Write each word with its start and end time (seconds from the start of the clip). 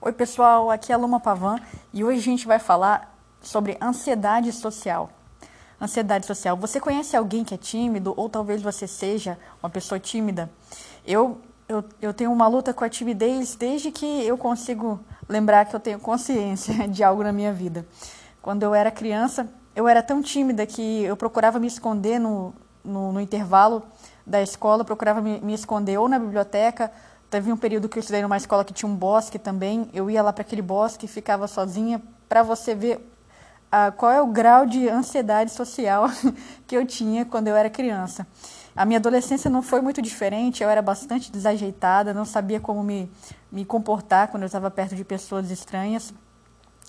Oi, 0.00 0.12
pessoal, 0.12 0.70
aqui 0.70 0.92
é 0.92 0.94
a 0.94 0.98
Luma 0.98 1.18
Pavan 1.18 1.58
e 1.92 2.04
hoje 2.04 2.20
a 2.20 2.22
gente 2.22 2.46
vai 2.46 2.60
falar 2.60 3.18
sobre 3.40 3.76
ansiedade 3.82 4.52
social. 4.52 5.10
Ansiedade 5.82 6.24
social. 6.24 6.56
Você 6.56 6.78
conhece 6.78 7.16
alguém 7.16 7.42
que 7.42 7.52
é 7.52 7.56
tímido 7.56 8.14
ou 8.16 8.28
talvez 8.28 8.62
você 8.62 8.86
seja 8.86 9.36
uma 9.60 9.68
pessoa 9.68 9.98
tímida? 9.98 10.48
Eu, 11.04 11.40
eu, 11.68 11.84
eu 12.00 12.14
tenho 12.14 12.30
uma 12.30 12.46
luta 12.46 12.72
com 12.72 12.84
a 12.84 12.88
timidez 12.88 13.56
desde 13.56 13.90
que 13.90 14.24
eu 14.24 14.38
consigo 14.38 15.00
lembrar 15.28 15.64
que 15.64 15.74
eu 15.74 15.80
tenho 15.80 15.98
consciência 15.98 16.72
de 16.86 17.02
algo 17.02 17.24
na 17.24 17.32
minha 17.32 17.52
vida. 17.52 17.84
Quando 18.40 18.62
eu 18.62 18.72
era 18.72 18.92
criança, 18.92 19.52
eu 19.74 19.88
era 19.88 20.00
tão 20.00 20.22
tímida 20.22 20.64
que 20.64 21.02
eu 21.02 21.16
procurava 21.16 21.58
me 21.58 21.66
esconder 21.66 22.20
no, 22.20 22.54
no, 22.84 23.12
no 23.12 23.20
intervalo 23.20 23.82
da 24.24 24.40
escola, 24.40 24.84
procurava 24.84 25.20
me, 25.20 25.40
me 25.40 25.54
esconder 25.54 25.98
ou 25.98 26.08
na 26.08 26.20
biblioteca 26.20 26.92
Teve 27.30 27.52
um 27.52 27.56
período 27.56 27.88
que 27.88 27.98
eu 27.98 28.00
estudei 28.00 28.22
numa 28.22 28.36
escola 28.36 28.64
que 28.64 28.72
tinha 28.72 28.90
um 28.90 28.94
bosque 28.96 29.38
também. 29.38 29.90
Eu 29.92 30.10
ia 30.10 30.22
lá 30.22 30.32
para 30.32 30.42
aquele 30.42 30.62
bosque 30.62 31.04
e 31.04 31.08
ficava 31.08 31.46
sozinha 31.46 32.00
para 32.28 32.42
você 32.42 32.74
ver 32.74 33.06
ah, 33.70 33.90
qual 33.90 34.10
é 34.10 34.22
o 34.22 34.26
grau 34.28 34.64
de 34.64 34.88
ansiedade 34.88 35.50
social 35.50 36.06
que 36.66 36.74
eu 36.74 36.86
tinha 36.86 37.26
quando 37.26 37.48
eu 37.48 37.56
era 37.56 37.68
criança. 37.68 38.26
A 38.74 38.84
minha 38.84 38.98
adolescência 38.98 39.50
não 39.50 39.60
foi 39.60 39.80
muito 39.80 40.00
diferente, 40.00 40.62
eu 40.62 40.70
era 40.70 40.80
bastante 40.80 41.30
desajeitada, 41.30 42.14
não 42.14 42.24
sabia 42.24 42.60
como 42.60 42.82
me, 42.82 43.10
me 43.50 43.64
comportar 43.64 44.28
quando 44.28 44.44
eu 44.44 44.46
estava 44.46 44.70
perto 44.70 44.94
de 44.94 45.04
pessoas 45.04 45.50
estranhas. 45.50 46.14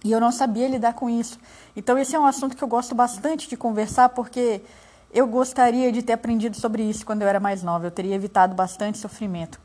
E 0.06 0.12
eu 0.12 0.22
não 0.22 0.32
sabia 0.32 0.70
lidar 0.70 0.94
com 0.94 1.10
isso. 1.10 1.38
Então, 1.76 1.98
esse 1.98 2.16
é 2.16 2.20
um 2.20 2.26
assunto 2.26 2.56
que 2.56 2.64
eu 2.64 2.68
gosto 2.68 2.96
bastante 2.96 3.50
de 3.50 3.58
conversar, 3.58 4.10
porque 4.10 4.62
eu 5.12 5.28
gostaria 5.28 5.92
de 5.92 6.02
ter 6.02 6.14
aprendido 6.14 6.56
sobre 6.56 6.84
isso 6.84 7.06
quando 7.06 7.24
eu 7.24 7.28
era 7.28 7.40
mais 7.40 7.62
nova. 7.62 7.88
Eu 7.88 7.92
teria 7.92 8.16
evitado 8.16 8.56
bastante 8.56 8.98
sofrimento. 8.98 9.60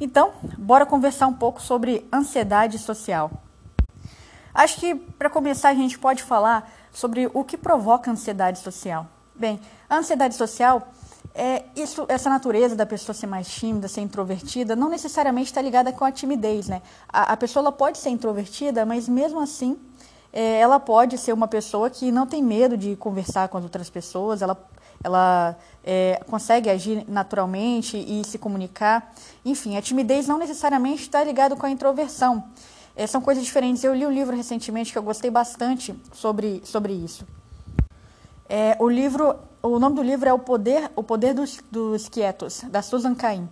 Então, 0.00 0.32
bora 0.56 0.86
conversar 0.86 1.26
um 1.26 1.34
pouco 1.34 1.60
sobre 1.60 2.08
ansiedade 2.10 2.78
social. 2.78 3.30
Acho 4.54 4.80
que 4.80 4.94
para 4.94 5.28
começar 5.28 5.68
a 5.68 5.74
gente 5.74 5.98
pode 5.98 6.22
falar 6.22 6.72
sobre 6.90 7.30
o 7.34 7.44
que 7.44 7.58
provoca 7.58 8.10
ansiedade 8.10 8.60
social. 8.60 9.06
Bem, 9.34 9.60
a 9.88 9.98
ansiedade 9.98 10.34
social 10.34 10.88
é 11.34 11.64
isso, 11.76 12.06
essa 12.08 12.30
natureza 12.30 12.74
da 12.74 12.86
pessoa 12.86 13.14
ser 13.14 13.26
mais 13.26 13.46
tímida, 13.46 13.88
ser 13.88 14.00
introvertida, 14.00 14.74
não 14.74 14.88
necessariamente 14.88 15.50
está 15.50 15.60
ligada 15.60 15.92
com 15.92 16.04
a 16.04 16.10
timidez, 16.10 16.66
né? 16.66 16.80
A, 17.08 17.34
a 17.34 17.36
pessoa 17.36 17.70
pode 17.70 17.98
ser 17.98 18.08
introvertida, 18.08 18.86
mas 18.86 19.06
mesmo 19.06 19.38
assim 19.38 19.78
é, 20.32 20.60
ela 20.60 20.80
pode 20.80 21.18
ser 21.18 21.32
uma 21.32 21.46
pessoa 21.46 21.90
que 21.90 22.10
não 22.10 22.26
tem 22.26 22.42
medo 22.42 22.76
de 22.76 22.96
conversar 22.96 23.48
com 23.48 23.58
as 23.58 23.64
outras 23.64 23.90
pessoas, 23.90 24.40
ela 24.42 24.56
ela 25.02 25.56
é, 25.84 26.20
consegue 26.28 26.68
agir 26.68 27.04
naturalmente 27.08 27.96
e 27.96 28.22
se 28.24 28.38
comunicar. 28.38 29.14
Enfim, 29.44 29.76
a 29.76 29.82
timidez 29.82 30.26
não 30.26 30.38
necessariamente 30.38 31.02
está 31.02 31.24
ligada 31.24 31.56
com 31.56 31.66
a 31.66 31.70
introversão. 31.70 32.44
É, 32.94 33.06
são 33.06 33.20
coisas 33.20 33.44
diferentes. 33.44 33.82
Eu 33.82 33.94
li 33.94 34.06
um 34.06 34.10
livro 34.10 34.36
recentemente 34.36 34.92
que 34.92 34.98
eu 34.98 35.02
gostei 35.02 35.30
bastante 35.30 35.94
sobre, 36.12 36.60
sobre 36.64 36.92
isso. 36.92 37.26
É, 38.48 38.76
o 38.78 38.88
livro, 38.88 39.36
o 39.62 39.78
nome 39.78 39.96
do 39.96 40.02
livro 40.02 40.28
é 40.28 40.32
O 40.32 40.38
Poder, 40.38 40.90
o 40.96 41.02
Poder 41.02 41.32
dos, 41.32 41.60
dos 41.70 42.08
Quietos, 42.08 42.62
da 42.68 42.82
Susan 42.82 43.14
Cain. 43.14 43.48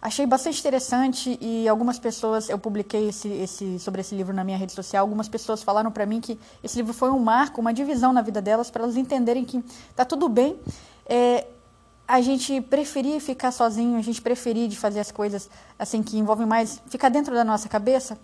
Achei 0.00 0.24
bastante 0.26 0.60
interessante 0.60 1.36
e 1.40 1.68
algumas 1.68 1.98
pessoas, 1.98 2.48
eu 2.48 2.58
publiquei 2.58 3.08
esse, 3.08 3.28
esse, 3.28 3.78
sobre 3.80 4.00
esse 4.00 4.14
livro 4.14 4.32
na 4.32 4.44
minha 4.44 4.56
rede 4.56 4.72
social, 4.72 5.02
algumas 5.02 5.28
pessoas 5.28 5.60
falaram 5.60 5.90
para 5.90 6.06
mim 6.06 6.20
que 6.20 6.38
esse 6.62 6.76
livro 6.76 6.94
foi 6.94 7.10
um 7.10 7.18
marco, 7.18 7.60
uma 7.60 7.74
divisão 7.74 8.12
na 8.12 8.22
vida 8.22 8.40
delas, 8.40 8.70
para 8.70 8.84
elas 8.84 8.96
entenderem 8.96 9.44
que 9.44 9.62
tá 9.96 10.04
tudo 10.04 10.28
bem 10.28 10.56
é, 11.08 11.46
a 12.06 12.20
gente 12.20 12.60
preferir 12.60 13.20
ficar 13.20 13.50
sozinho, 13.50 13.98
a 13.98 14.02
gente 14.02 14.22
preferir 14.22 14.68
de 14.68 14.78
fazer 14.78 15.00
as 15.00 15.10
coisas 15.10 15.50
assim 15.78 16.02
que 16.02 16.16
envolvem 16.16 16.46
mais 16.46 16.80
ficar 16.88 17.08
dentro 17.08 17.34
da 17.34 17.42
nossa 17.42 17.68
cabeça. 17.68 18.18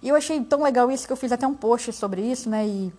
E 0.00 0.08
eu 0.08 0.16
achei 0.16 0.42
tão 0.42 0.62
legal 0.62 0.90
isso 0.90 1.06
que 1.06 1.12
eu 1.12 1.16
fiz 1.16 1.30
até 1.30 1.46
um 1.46 1.54
post 1.54 1.92
sobre 1.92 2.22
isso, 2.22 2.48
né? 2.48 2.66
E, 2.66 2.92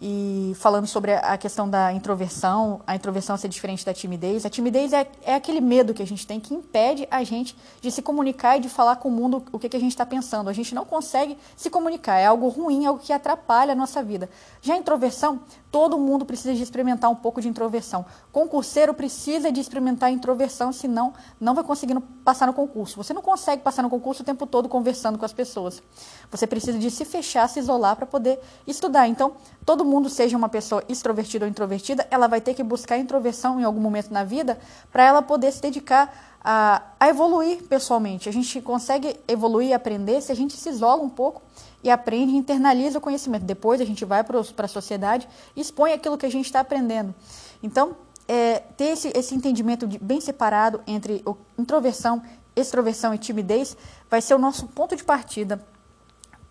e 0.00 0.52
falando 0.56 0.86
sobre 0.86 1.14
a 1.14 1.36
questão 1.36 1.68
da 1.68 1.92
introversão, 1.92 2.80
a 2.86 2.94
introversão 2.94 3.36
ser 3.36 3.48
diferente 3.48 3.84
da 3.84 3.92
timidez. 3.92 4.46
A 4.46 4.50
timidez 4.50 4.92
é, 4.92 5.10
é 5.22 5.34
aquele 5.34 5.60
medo 5.60 5.92
que 5.92 6.02
a 6.02 6.06
gente 6.06 6.26
tem 6.26 6.38
que 6.38 6.54
impede 6.54 7.08
a 7.10 7.24
gente 7.24 7.56
de 7.80 7.90
se 7.90 8.00
comunicar 8.00 8.58
e 8.58 8.60
de 8.60 8.68
falar 8.68 8.96
com 8.96 9.08
o 9.08 9.12
mundo 9.12 9.42
o 9.50 9.58
que, 9.58 9.68
que 9.68 9.76
a 9.76 9.80
gente 9.80 9.90
está 9.90 10.06
pensando. 10.06 10.48
A 10.48 10.52
gente 10.52 10.74
não 10.74 10.84
consegue 10.84 11.36
se 11.56 11.68
comunicar, 11.68 12.18
é 12.18 12.26
algo 12.26 12.48
ruim, 12.48 12.86
algo 12.86 13.00
que 13.00 13.12
atrapalha 13.12 13.72
a 13.72 13.76
nossa 13.76 14.02
vida. 14.02 14.30
Já 14.62 14.74
a 14.74 14.76
introversão, 14.76 15.40
todo 15.70 15.98
mundo 15.98 16.24
precisa 16.24 16.54
de 16.54 16.62
experimentar 16.62 17.10
um 17.10 17.16
pouco 17.16 17.40
de 17.40 17.48
introversão. 17.48 18.06
Concurseiro 18.30 18.94
precisa 18.94 19.50
de 19.50 19.60
experimentar 19.60 20.12
introversão, 20.12 20.72
senão 20.72 21.12
não 21.40 21.54
vai 21.54 21.64
conseguindo 21.64 22.00
passar 22.00 22.46
no 22.46 22.52
concurso. 22.52 22.96
Você 22.96 23.12
não 23.12 23.22
consegue 23.22 23.62
passar 23.62 23.82
no 23.82 23.90
concurso 23.90 24.22
o 24.22 24.24
tempo 24.24 24.46
todo 24.46 24.68
conversando 24.68 25.18
com 25.18 25.24
as 25.24 25.32
pessoas. 25.32 25.82
Você 26.30 26.46
precisa 26.46 26.78
de 26.78 26.90
se 26.90 27.04
fechar, 27.04 27.48
se 27.48 27.58
isolar 27.58 27.96
para 27.96 28.06
poder 28.06 28.38
estudar. 28.66 29.08
Então, 29.08 29.32
todo 29.64 29.87
mundo 29.88 30.08
seja 30.08 30.36
uma 30.36 30.48
pessoa 30.48 30.82
extrovertida 30.88 31.44
ou 31.44 31.50
introvertida, 31.50 32.06
ela 32.10 32.26
vai 32.26 32.40
ter 32.40 32.54
que 32.54 32.62
buscar 32.62 32.98
introversão 32.98 33.60
em 33.60 33.64
algum 33.64 33.80
momento 33.80 34.10
na 34.10 34.22
vida 34.22 34.58
para 34.92 35.04
ela 35.04 35.22
poder 35.22 35.50
se 35.52 35.60
dedicar 35.60 36.38
a, 36.40 36.82
a, 37.00 37.08
evoluir 37.08 37.64
pessoalmente. 37.64 38.28
A 38.28 38.32
gente 38.32 38.60
consegue 38.60 39.16
evoluir 39.26 39.70
e 39.70 39.72
aprender 39.72 40.20
se 40.20 40.30
a 40.30 40.34
gente 40.34 40.56
se 40.56 40.68
isola 40.68 41.02
um 41.02 41.08
pouco 41.08 41.42
e 41.82 41.90
aprende 41.90 42.36
internaliza 42.36 42.98
o 42.98 43.00
conhecimento. 43.00 43.44
Depois 43.44 43.80
a 43.80 43.84
gente 43.84 44.04
vai 44.04 44.22
para 44.22 44.38
a 44.38 44.68
sociedade 44.68 45.28
e 45.56 45.60
expõe 45.60 45.92
aquilo 45.92 46.18
que 46.18 46.26
a 46.26 46.30
gente 46.30 46.46
está 46.46 46.60
aprendendo. 46.60 47.14
Então, 47.62 47.96
é, 48.28 48.60
ter 48.76 48.90
esse, 48.92 49.10
esse 49.14 49.34
entendimento 49.34 49.86
de, 49.86 49.98
bem 49.98 50.20
separado 50.20 50.80
entre 50.86 51.24
introversão, 51.58 52.22
extroversão 52.54 53.14
e 53.14 53.18
timidez 53.18 53.76
vai 54.10 54.20
ser 54.20 54.34
o 54.34 54.38
nosso 54.38 54.66
ponto 54.68 54.94
de 54.94 55.02
partida 55.02 55.60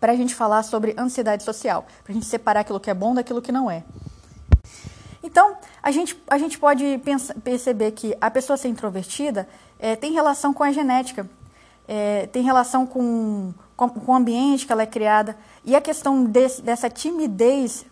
para 0.00 0.12
a 0.12 0.16
gente 0.16 0.34
falar 0.34 0.62
sobre 0.62 0.94
ansiedade 0.98 1.42
social, 1.42 1.86
para 2.04 2.12
a 2.12 2.14
gente 2.14 2.26
separar 2.26 2.60
aquilo 2.60 2.80
que 2.80 2.90
é 2.90 2.94
bom 2.94 3.14
daquilo 3.14 3.42
que 3.42 3.52
não 3.52 3.70
é. 3.70 3.82
Então, 5.22 5.56
a 5.82 5.90
gente, 5.90 6.20
a 6.28 6.38
gente 6.38 6.58
pode 6.58 7.00
perceber 7.42 7.90
que 7.92 8.16
a 8.20 8.30
pessoa 8.30 8.56
ser 8.56 8.68
introvertida 8.68 9.48
é, 9.78 9.96
tem 9.96 10.12
relação 10.12 10.54
com 10.54 10.62
a 10.62 10.72
genética, 10.72 11.28
é, 11.86 12.26
tem 12.28 12.42
relação 12.42 12.86
com, 12.86 13.52
com, 13.76 13.88
com, 13.88 14.12
o 14.12 14.14
ambiente 14.14 14.66
que 14.66 14.72
ela 14.72 14.82
é 14.82 14.86
criada, 14.86 15.36
e 15.64 15.74
a 15.74 15.80
questão 15.80 16.24
desse, 16.24 16.62
dessa 16.62 16.88
timidez, 16.88 17.84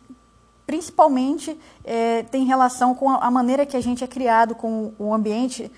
principalmente, 0.67 1.59
é, 1.85 2.23
tem 2.25 2.45
relação 2.45 2.95
com 2.95 3.11
a, 3.11 3.17
a, 3.17 3.31
maneira 3.31 3.67
que 3.67 3.77
a 3.77 3.81
gente 3.81 4.05
é 4.05 4.07
criado, 4.07 4.55
com 4.55 4.93
o 4.99 5.13
ambiente 5.13 5.71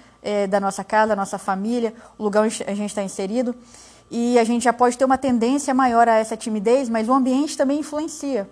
da 0.51 0.61
nossa 0.61 0.85
casa, 0.85 1.11
da 1.11 1.17
nossa 1.17 1.39
família, 1.39 1.95
o 2.19 2.25
lugar 2.25 2.45
onde 2.45 2.63
a 2.65 2.75
gente 2.75 2.91
está 2.91 3.03
inserido 3.03 3.55
e 4.11 4.39
a 4.39 4.45
gente 4.45 4.63
já 4.63 4.73
pode 4.73 4.97
ter 4.97 5.05
uma 5.05 5.19
tendência 5.19 5.75
maior 5.75 6.09
a 6.09 6.17
essa 6.17 6.37
timidez, 6.37 6.89
mas 6.89 7.09
o 7.09 7.13
ambiente 7.13 7.57
também 7.57 7.81
influencia. 7.81 8.49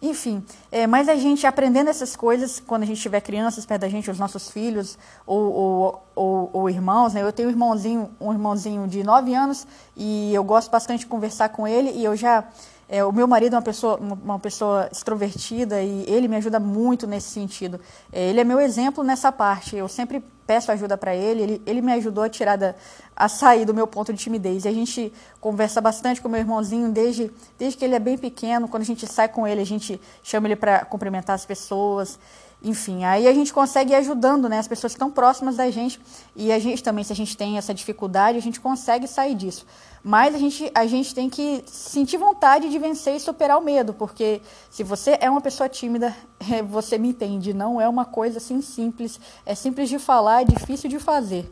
Enfim, 0.00 0.44
é, 0.70 0.86
mas 0.86 1.08
a 1.08 1.16
gente 1.16 1.44
aprendendo 1.44 1.90
essas 1.90 2.14
coisas, 2.14 2.62
quando 2.64 2.84
a 2.84 2.86
gente 2.86 3.00
tiver 3.00 3.20
crianças 3.20 3.66
perto 3.66 3.80
da 3.80 3.88
gente, 3.88 4.08
os 4.08 4.18
nossos 4.18 4.48
filhos 4.48 4.96
ou, 5.26 5.52
ou, 5.52 6.02
ou, 6.14 6.50
ou 6.52 6.70
irmãos, 6.70 7.14
né? 7.14 7.22
Eu 7.22 7.32
tenho 7.32 7.48
um 7.48 7.50
irmãozinho, 7.50 8.10
um 8.20 8.32
irmãozinho 8.32 8.86
de 8.86 9.02
9 9.02 9.34
anos 9.34 9.66
e 9.96 10.32
eu 10.32 10.44
gosto 10.44 10.70
bastante 10.70 11.00
de 11.00 11.06
conversar 11.06 11.48
com 11.48 11.66
ele 11.66 11.90
e 11.90 12.04
eu 12.04 12.14
já 12.14 12.44
é, 12.88 13.04
o 13.04 13.12
meu 13.12 13.28
marido 13.28 13.54
é 13.54 13.56
uma 13.56 13.62
pessoa, 13.62 13.96
uma 13.96 14.38
pessoa 14.38 14.88
extrovertida 14.90 15.82
e 15.82 16.06
ele 16.08 16.26
me 16.26 16.36
ajuda 16.36 16.58
muito 16.58 17.06
nesse 17.06 17.28
sentido. 17.28 17.78
É, 18.10 18.30
ele 18.30 18.40
é 18.40 18.44
meu 18.44 18.58
exemplo 18.58 19.04
nessa 19.04 19.30
parte. 19.30 19.76
Eu 19.76 19.88
sempre 19.88 20.24
peço 20.46 20.72
ajuda 20.72 20.96
para 20.96 21.14
ele, 21.14 21.42
ele, 21.42 21.62
ele 21.66 21.82
me 21.82 21.92
ajudou 21.92 22.24
a 22.24 22.28
tirar 22.30 22.56
da, 22.56 22.74
a 23.14 23.28
sair 23.28 23.66
do 23.66 23.74
meu 23.74 23.86
ponto 23.86 24.10
de 24.10 24.18
timidez. 24.18 24.64
E 24.64 24.68
a 24.68 24.72
gente 24.72 25.12
conversa 25.38 25.82
bastante 25.82 26.22
com 26.22 26.30
meu 26.30 26.40
irmãozinho 26.40 26.90
desde, 26.90 27.30
desde 27.58 27.78
que 27.78 27.84
ele 27.84 27.94
é 27.94 27.98
bem 27.98 28.16
pequeno. 28.16 28.66
Quando 28.66 28.84
a 28.84 28.86
gente 28.86 29.06
sai 29.06 29.28
com 29.28 29.46
ele, 29.46 29.60
a 29.60 29.66
gente 29.66 30.00
chama 30.22 30.48
ele 30.48 30.56
para 30.56 30.86
cumprimentar 30.86 31.34
as 31.34 31.44
pessoas. 31.44 32.18
Enfim, 32.62 33.04
aí 33.04 33.28
a 33.28 33.32
gente 33.32 33.52
consegue 33.52 33.92
ir 33.92 33.96
ajudando 33.96 34.48
né, 34.48 34.58
as 34.58 34.66
pessoas 34.66 34.92
que 34.92 34.96
estão 34.96 35.10
próximas 35.10 35.56
da 35.56 35.70
gente 35.70 36.00
e 36.34 36.50
a 36.50 36.58
gente 36.58 36.82
também, 36.82 37.04
se 37.04 37.12
a 37.12 37.16
gente 37.16 37.36
tem 37.36 37.56
essa 37.56 37.72
dificuldade, 37.72 38.36
a 38.36 38.42
gente 38.42 38.58
consegue 38.58 39.06
sair 39.06 39.34
disso. 39.34 39.64
Mas 40.02 40.34
a 40.34 40.38
gente, 40.38 40.70
a 40.74 40.86
gente 40.86 41.14
tem 41.14 41.30
que 41.30 41.62
sentir 41.66 42.16
vontade 42.16 42.68
de 42.68 42.78
vencer 42.78 43.14
e 43.14 43.20
superar 43.20 43.58
o 43.58 43.60
medo, 43.60 43.94
porque 43.94 44.40
se 44.70 44.82
você 44.82 45.16
é 45.20 45.30
uma 45.30 45.40
pessoa 45.40 45.68
tímida, 45.68 46.14
é, 46.52 46.60
você 46.60 46.98
me 46.98 47.08
entende, 47.08 47.54
não 47.54 47.80
é 47.80 47.88
uma 47.88 48.04
coisa 48.04 48.38
assim 48.38 48.60
simples, 48.60 49.20
é 49.46 49.54
simples 49.54 49.88
de 49.88 49.98
falar, 50.00 50.42
é 50.42 50.44
difícil 50.44 50.90
de 50.90 50.98
fazer. 50.98 51.48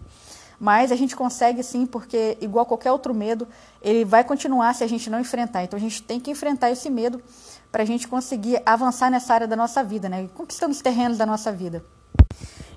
Mas 0.58 0.90
a 0.90 0.96
gente 0.96 1.14
consegue 1.14 1.62
sim, 1.62 1.84
porque 1.86 2.36
igual 2.40 2.64
qualquer 2.64 2.90
outro 2.90 3.14
medo, 3.14 3.46
ele 3.82 4.04
vai 4.04 4.24
continuar 4.24 4.74
se 4.74 4.82
a 4.82 4.86
gente 4.86 5.10
não 5.10 5.20
enfrentar. 5.20 5.62
Então 5.62 5.76
a 5.76 5.80
gente 5.80 6.02
tem 6.02 6.18
que 6.18 6.30
enfrentar 6.30 6.70
esse 6.70 6.88
medo 6.88 7.22
para 7.76 7.82
a 7.82 7.86
gente 7.86 8.08
conseguir 8.08 8.62
avançar 8.64 9.10
nessa 9.10 9.34
área 9.34 9.46
da 9.46 9.54
nossa 9.54 9.84
vida, 9.84 10.08
né? 10.08 10.30
conquistando 10.34 10.72
os 10.72 10.80
terrenos 10.80 11.18
da 11.18 11.26
nossa 11.26 11.52
vida. 11.52 11.84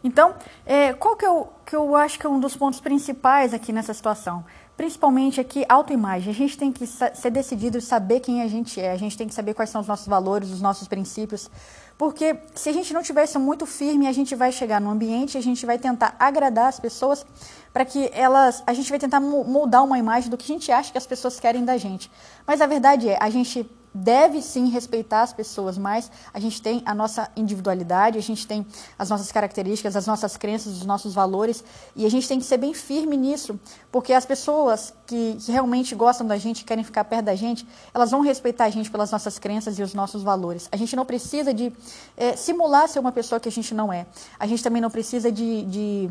Então, 0.03 0.35
é, 0.65 0.91
qual 0.91 1.15
que 1.15 1.25
eu, 1.25 1.47
que 1.65 1.73
eu 1.73 1.95
acho 1.95 2.19
que 2.19 2.27
é 2.27 2.29
um 2.29 2.37
dos 2.37 2.53
pontos 2.57 2.81
principais 2.81 3.53
aqui 3.53 3.71
nessa 3.71 3.93
situação? 3.93 4.43
Principalmente 4.75 5.39
aqui, 5.39 5.63
autoimagem. 5.69 6.29
A 6.29 6.35
gente 6.35 6.57
tem 6.57 6.69
que 6.69 6.85
ser 6.85 7.29
decidido 7.29 7.79
saber 7.79 8.19
quem 8.19 8.41
a 8.41 8.47
gente 8.49 8.77
é. 8.81 8.91
A 8.91 8.97
gente 8.97 9.17
tem 9.17 9.25
que 9.25 9.33
saber 9.33 9.53
quais 9.53 9.69
são 9.69 9.79
os 9.79 9.87
nossos 9.87 10.05
valores, 10.05 10.49
os 10.49 10.59
nossos 10.59 10.85
princípios. 10.85 11.49
Porque 11.97 12.35
se 12.53 12.67
a 12.67 12.73
gente 12.73 12.93
não 12.93 13.01
tiver 13.01 13.23
isso 13.23 13.39
muito 13.39 13.65
firme, 13.65 14.05
a 14.05 14.11
gente 14.11 14.35
vai 14.35 14.51
chegar 14.51 14.81
no 14.81 14.89
ambiente, 14.89 15.37
a 15.37 15.41
gente 15.41 15.65
vai 15.65 15.77
tentar 15.77 16.13
agradar 16.19 16.67
as 16.67 16.77
pessoas 16.77 17.25
para 17.71 17.85
que 17.85 18.09
elas. 18.13 18.61
A 18.67 18.73
gente 18.73 18.89
vai 18.89 18.99
tentar 18.99 19.21
moldar 19.21 19.81
uma 19.81 19.97
imagem 19.97 20.29
do 20.29 20.35
que 20.35 20.51
a 20.51 20.53
gente 20.55 20.69
acha 20.73 20.91
que 20.91 20.97
as 20.97 21.07
pessoas 21.07 21.39
querem 21.39 21.63
da 21.63 21.77
gente. 21.77 22.11
Mas 22.45 22.59
a 22.59 22.67
verdade 22.67 23.07
é, 23.07 23.17
a 23.21 23.29
gente 23.29 23.65
deve 23.93 24.41
sim 24.41 24.69
respeitar 24.69 25.21
as 25.21 25.33
pessoas, 25.33 25.77
mas 25.77 26.11
a 26.33 26.39
gente 26.39 26.61
tem 26.61 26.81
a 26.85 26.93
nossa 26.93 27.29
individualidade, 27.35 28.17
a 28.17 28.21
gente 28.21 28.45
tem 28.45 28.65
as 28.97 29.09
nossas 29.09 29.31
características, 29.31 29.95
as 29.95 30.05
nossas 30.05 30.37
crenças, 30.37 30.73
os 30.73 30.85
nossos 30.85 31.13
valores, 31.13 31.63
e 31.95 32.05
a 32.05 32.09
gente 32.09 32.27
tem 32.27 32.39
que 32.39 32.45
ser 32.45 32.57
bem 32.57 32.73
firme 32.73 33.17
nisso, 33.17 33.59
porque 33.91 34.13
as 34.13 34.25
pessoas 34.25 34.93
que, 35.07 35.37
que 35.39 35.51
realmente 35.51 35.95
gostam 35.95 36.25
da 36.25 36.37
gente, 36.37 36.63
querem 36.63 36.83
ficar 36.83 37.03
perto 37.03 37.25
da 37.25 37.35
gente, 37.35 37.67
elas 37.93 38.11
vão 38.11 38.21
respeitar 38.21 38.65
a 38.65 38.69
gente 38.69 38.91
pelas 38.91 39.11
nossas 39.11 39.39
crenças 39.39 39.79
e 39.79 39.83
os 39.83 39.93
nossos 39.93 40.23
valores. 40.23 40.67
A 40.71 40.77
gente 40.77 40.95
não 40.95 41.05
precisa 41.05 41.53
de 41.53 41.73
é, 42.15 42.35
simular 42.35 42.87
ser 42.87 42.99
uma 42.99 43.11
pessoa 43.11 43.39
que 43.39 43.49
a 43.49 43.51
gente 43.51 43.73
não 43.73 43.91
é. 43.91 44.05
A 44.39 44.45
gente 44.45 44.63
também 44.63 44.81
não 44.81 44.89
precisa 44.89 45.31
de, 45.31 45.63
de 45.63 46.09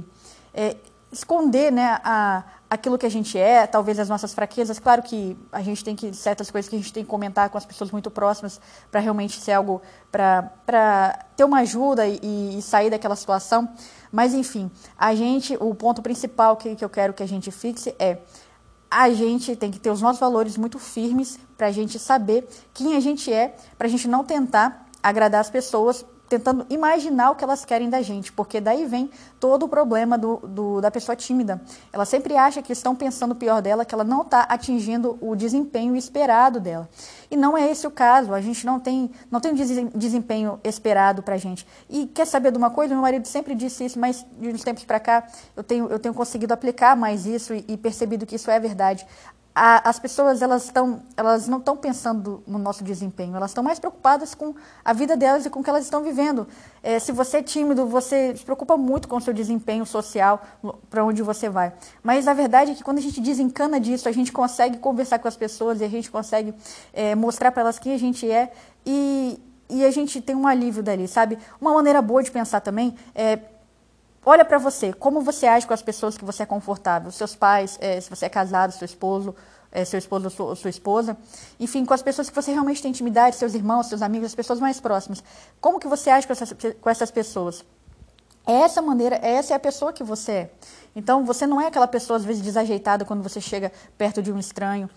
é, 0.52 0.76
esconder 1.12 1.72
né, 1.72 2.00
a, 2.04 2.44
aquilo 2.70 2.98
que 2.98 3.06
a 3.06 3.10
gente 3.10 3.38
é, 3.38 3.66
talvez 3.66 3.98
as 3.98 4.08
nossas 4.08 4.34
fraquezas. 4.34 4.78
Claro 4.78 5.02
que 5.02 5.36
a 5.50 5.62
gente 5.62 5.82
tem 5.82 5.96
que, 5.96 6.12
certas 6.14 6.50
coisas 6.50 6.68
que 6.68 6.76
a 6.76 6.78
gente 6.78 6.92
tem 6.92 7.02
que 7.02 7.08
comentar 7.08 7.48
com 7.48 7.56
as 7.56 7.64
pessoas 7.64 7.90
muito 7.90 8.10
próximas 8.10 8.60
para 8.90 9.00
realmente 9.00 9.40
ser 9.40 9.52
algo, 9.52 9.80
para 10.10 11.24
ter 11.36 11.44
uma 11.44 11.60
ajuda 11.60 12.06
e, 12.06 12.58
e, 12.58 12.62
sair 12.62 12.90
daquela 12.90 13.16
situação. 13.16 13.68
Mas, 14.12 14.34
enfim, 14.34 14.70
a 14.98 15.14
gente, 15.14 15.56
o 15.58 15.74
ponto 15.74 16.02
principal 16.02 16.56
que, 16.56 16.76
que 16.76 16.84
eu 16.84 16.90
quero 16.90 17.12
que 17.12 17.22
a 17.22 17.28
gente 17.28 17.50
fixe 17.50 17.94
é 17.98 18.18
a 18.90 19.10
gente 19.10 19.54
tem 19.54 19.70
que 19.70 19.78
ter 19.78 19.90
os 19.90 20.00
nossos 20.00 20.18
valores 20.18 20.56
muito 20.56 20.78
firmes 20.78 21.38
para 21.58 21.66
a 21.66 21.72
gente 21.72 21.98
saber 21.98 22.48
quem 22.72 22.96
a 22.96 23.00
gente 23.00 23.30
é, 23.30 23.54
para 23.76 23.86
a 23.86 23.90
gente 23.90 24.08
não 24.08 24.24
tentar 24.24 24.86
agradar 25.02 25.42
as 25.42 25.50
pessoas 25.50 26.04
tentando 26.28 26.66
imaginar 26.68 27.30
o 27.30 27.34
que 27.34 27.42
elas 27.42 27.64
querem 27.64 27.88
da 27.88 28.02
gente, 28.02 28.32
porque 28.32 28.60
daí 28.60 28.84
vem 28.84 29.10
todo 29.40 29.64
o 29.64 29.68
problema 29.68 30.18
do, 30.18 30.36
do, 30.36 30.80
da 30.80 30.90
pessoa 30.90 31.16
tímida. 31.16 31.60
Ela 31.92 32.04
sempre 32.04 32.36
acha 32.36 32.60
que 32.60 32.72
estão 32.72 32.94
pensando 32.94 33.32
o 33.32 33.34
pior 33.34 33.62
dela, 33.62 33.84
que 33.84 33.94
ela 33.94 34.04
não 34.04 34.22
está 34.22 34.42
atingindo 34.42 35.18
o 35.20 35.34
desempenho 35.34 35.96
esperado 35.96 36.60
dela. 36.60 36.88
E 37.30 37.36
não 37.36 37.56
é 37.56 37.70
esse 37.70 37.86
o 37.86 37.90
caso, 37.90 38.34
a 38.34 38.40
gente 38.40 38.66
não 38.66 38.78
tem, 38.78 39.10
não 39.30 39.40
tem 39.40 39.52
um 39.52 39.98
desempenho 39.98 40.60
esperado 40.62 41.22
para 41.22 41.34
a 41.34 41.38
gente. 41.38 41.66
E 41.88 42.06
quer 42.06 42.26
saber 42.26 42.52
de 42.52 42.58
uma 42.58 42.70
coisa? 42.70 42.94
Meu 42.94 43.02
marido 43.02 43.26
sempre 43.26 43.54
disse 43.54 43.84
isso, 43.84 43.98
mas 43.98 44.24
de 44.38 44.48
uns 44.48 44.62
tempos 44.62 44.84
para 44.84 45.00
cá 45.00 45.26
eu 45.56 45.62
tenho, 45.62 45.88
eu 45.88 45.98
tenho 45.98 46.14
conseguido 46.14 46.52
aplicar 46.52 46.96
mais 46.96 47.26
isso 47.26 47.54
e, 47.54 47.64
e 47.68 47.76
percebido 47.76 48.26
que 48.26 48.36
isso 48.36 48.50
é 48.50 48.58
verdade 48.58 49.06
a, 49.58 49.88
as 49.88 49.98
pessoas 49.98 50.40
elas 50.40 50.64
estão 50.64 51.02
elas 51.16 51.48
não 51.48 51.58
estão 51.58 51.76
pensando 51.76 52.42
no 52.46 52.58
nosso 52.58 52.84
desempenho. 52.84 53.34
Elas 53.34 53.50
estão 53.50 53.64
mais 53.64 53.78
preocupadas 53.80 54.34
com 54.34 54.54
a 54.84 54.92
vida 54.92 55.16
delas 55.16 55.44
e 55.44 55.50
com 55.50 55.58
o 55.60 55.64
que 55.64 55.68
elas 55.68 55.84
estão 55.84 56.02
vivendo. 56.02 56.46
É, 56.80 56.98
se 57.00 57.10
você 57.10 57.38
é 57.38 57.42
tímido 57.42 57.84
você 57.86 58.36
se 58.36 58.44
preocupa 58.44 58.76
muito 58.76 59.08
com 59.08 59.16
o 59.16 59.20
seu 59.20 59.34
desempenho 59.34 59.84
social 59.84 60.40
para 60.88 61.04
onde 61.04 61.22
você 61.22 61.48
vai. 61.48 61.72
Mas 62.02 62.28
a 62.28 62.34
verdade 62.34 62.70
é 62.70 62.74
que 62.74 62.84
quando 62.84 62.98
a 62.98 63.02
gente 63.02 63.20
desencana 63.20 63.80
disso 63.80 64.08
a 64.08 64.12
gente 64.12 64.30
consegue 64.30 64.78
conversar 64.78 65.18
com 65.18 65.26
as 65.26 65.36
pessoas 65.36 65.80
e 65.80 65.84
a 65.84 65.88
gente 65.88 66.08
consegue 66.10 66.54
é, 66.92 67.16
mostrar 67.16 67.50
para 67.50 67.62
elas 67.62 67.78
quem 67.78 67.94
a 67.94 67.98
gente 67.98 68.30
é 68.30 68.52
e 68.86 69.40
e 69.70 69.84
a 69.84 69.90
gente 69.90 70.22
tem 70.22 70.34
um 70.34 70.46
alívio 70.46 70.82
dali 70.82 71.08
sabe? 71.08 71.36
Uma 71.60 71.74
maneira 71.74 72.00
boa 72.00 72.22
de 72.22 72.30
pensar 72.30 72.60
também 72.60 72.94
é 73.14 73.38
Olha 74.24 74.44
para 74.44 74.58
você, 74.58 74.92
como 74.92 75.20
você 75.20 75.46
age 75.46 75.66
com 75.66 75.74
as 75.74 75.82
pessoas 75.82 76.18
que 76.18 76.24
você 76.24 76.42
é 76.42 76.46
confortável, 76.46 77.10
seus 77.10 77.34
pais, 77.34 77.78
é, 77.80 78.00
se 78.00 78.10
você 78.10 78.26
é 78.26 78.28
casado, 78.28 78.72
seu 78.72 78.84
esposo, 78.84 79.34
é, 79.70 79.84
seu 79.84 79.98
esposo 79.98 80.24
ou 80.24 80.30
sua, 80.30 80.56
sua, 80.56 80.70
esposa, 80.70 81.16
enfim, 81.58 81.84
com 81.84 81.94
as 81.94 82.02
pessoas 82.02 82.28
que 82.28 82.34
você 82.34 82.52
realmente 82.52 82.82
tem 82.82 82.90
intimidade, 82.90 83.36
seus 83.36 83.54
irmãos, 83.54 83.86
seus 83.86 84.02
amigos, 84.02 84.26
as 84.26 84.34
pessoas 84.34 84.60
mais 84.60 84.80
próximas. 84.80 85.22
Como 85.60 85.78
que 85.78 85.86
você 85.86 86.10
age 86.10 86.26
com 86.26 86.32
essas, 86.32 86.54
com 86.80 86.90
essas 86.90 87.10
pessoas? 87.10 87.64
É 88.46 88.52
essa 88.52 88.80
maneira, 88.80 89.16
essa 89.16 89.52
é 89.52 89.56
a 89.56 89.60
pessoa 89.60 89.92
que 89.92 90.02
você 90.02 90.32
é. 90.32 90.50
Então, 90.96 91.24
você 91.24 91.46
não 91.46 91.60
é 91.60 91.66
aquela 91.66 91.86
pessoa, 91.86 92.16
às 92.16 92.24
vezes, 92.24 92.42
desajeitada 92.42 93.04
quando 93.04 93.22
você 93.22 93.40
chega 93.40 93.70
perto 93.96 94.22
de 94.22 94.32
um 94.32 94.38
estranho. 94.38 94.88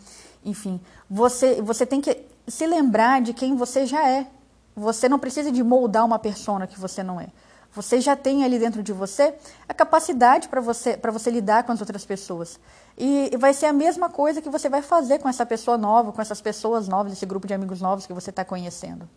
Enfim, 0.43 0.79
você, 1.09 1.61
você 1.61 1.85
tem 1.85 1.99
que 1.99 2.25
se 2.47 2.65
lembrar 2.65 3.21
de 3.21 3.33
quem 3.33 3.55
você 3.55 3.85
já 3.85 4.07
é. 4.07 4.25
Você 4.73 5.09
não 5.09 5.19
precisa 5.19 5.51
de 5.51 5.61
moldar 5.61 6.05
uma 6.05 6.17
persona 6.17 6.65
que 6.65 6.79
você 6.79 7.03
não 7.03 7.19
é. 7.19 7.27
Você 7.73 8.01
já 8.01 8.15
tem 8.15 8.43
ali 8.43 8.59
dentro 8.59 8.83
de 8.83 8.91
você 8.91 9.33
a 9.67 9.73
capacidade 9.73 10.49
para 10.49 10.59
você, 10.59 10.99
você 11.11 11.31
lidar 11.31 11.63
com 11.63 11.71
as 11.71 11.79
outras 11.79 12.03
pessoas. 12.03 12.59
E 12.97 13.31
vai 13.39 13.53
ser 13.53 13.67
a 13.67 13.73
mesma 13.73 14.09
coisa 14.09 14.41
que 14.41 14.49
você 14.49 14.67
vai 14.67 14.81
fazer 14.81 15.19
com 15.19 15.29
essa 15.29 15.45
pessoa 15.45 15.77
nova, 15.77 16.11
com 16.11 16.21
essas 16.21 16.41
pessoas 16.41 16.87
novas, 16.89 17.13
esse 17.13 17.25
grupo 17.25 17.47
de 17.47 17.53
amigos 17.53 17.79
novos 17.79 18.05
que 18.05 18.13
você 18.13 18.29
está 18.29 18.43
conhecendo. 18.43 19.07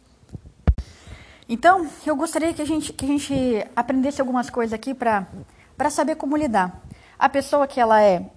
Então, 1.49 1.87
eu 2.07 2.15
gostaria 2.15 2.55
que 2.55 2.63
a 2.63 2.67
gente, 2.67 2.93
que 2.93 3.05
a 3.05 3.09
gente 3.09 3.67
aprendesse 3.75 4.21
algumas 4.21 4.49
coisas 4.49 4.73
aqui 4.73 4.95
para 4.95 5.91
saber 5.91 6.15
como 6.15 6.37
lidar. 6.37 6.81
A 7.19 7.29
pessoa 7.29 7.67
que 7.67 7.81
ela 7.81 8.01
é, 8.01 8.31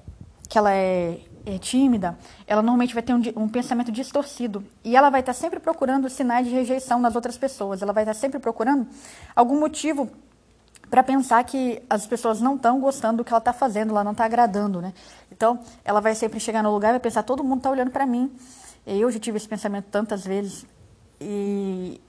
que 0.49 0.57
ela 0.57 0.73
é 0.73 1.19
é, 1.47 1.57
tímida, 1.57 2.17
ela 2.45 2.61
normalmente 2.61 2.93
vai 2.93 3.01
ter 3.01 3.13
um, 3.13 3.21
um, 3.37 3.47
pensamento 3.47 3.89
distorcido 3.89 4.65
e 4.83 4.97
ela 4.97 5.09
vai 5.09 5.21
estar 5.21 5.31
sempre 5.31 5.61
procurando 5.61 6.09
sinais 6.09 6.45
de 6.45 6.53
rejeição 6.53 6.99
nas 6.99 7.15
outras 7.15 7.37
pessoas. 7.37 7.81
Ela 7.81 7.93
vai 7.93 8.03
estar 8.03 8.13
sempre 8.13 8.37
procurando 8.37 8.85
algum 9.33 9.57
motivo 9.57 10.11
para 10.89 11.01
pensar 11.01 11.41
que 11.45 11.81
as 11.89 12.05
pessoas 12.05 12.41
não 12.41 12.55
estão 12.55 12.81
gostando 12.81 13.17
do 13.17 13.23
que 13.23 13.31
ela 13.31 13.39
está 13.39 13.53
fazendo, 13.53 13.91
ela 13.91 14.03
não 14.03 14.11
está 14.11 14.25
agradando, 14.25 14.81
né? 14.81 14.93
Então, 15.31 15.59
ela 15.85 16.01
vai 16.01 16.15
sempre 16.15 16.37
chegar 16.37 16.61
no 16.61 16.71
lugar 16.71 16.89
e 16.89 16.91
vai 16.93 16.99
pensar: 16.99 17.23
todo 17.23 17.41
mundo 17.45 17.59
está 17.59 17.71
olhando 17.71 17.91
para 17.91 18.05
mim. 18.05 18.29
Eu 18.85 19.09
já 19.09 19.19
tive 19.19 19.37
esse 19.37 19.47
pensamento 19.47 19.85
tantas 19.85 20.25
vezes 20.25 20.65
e 21.19 22.01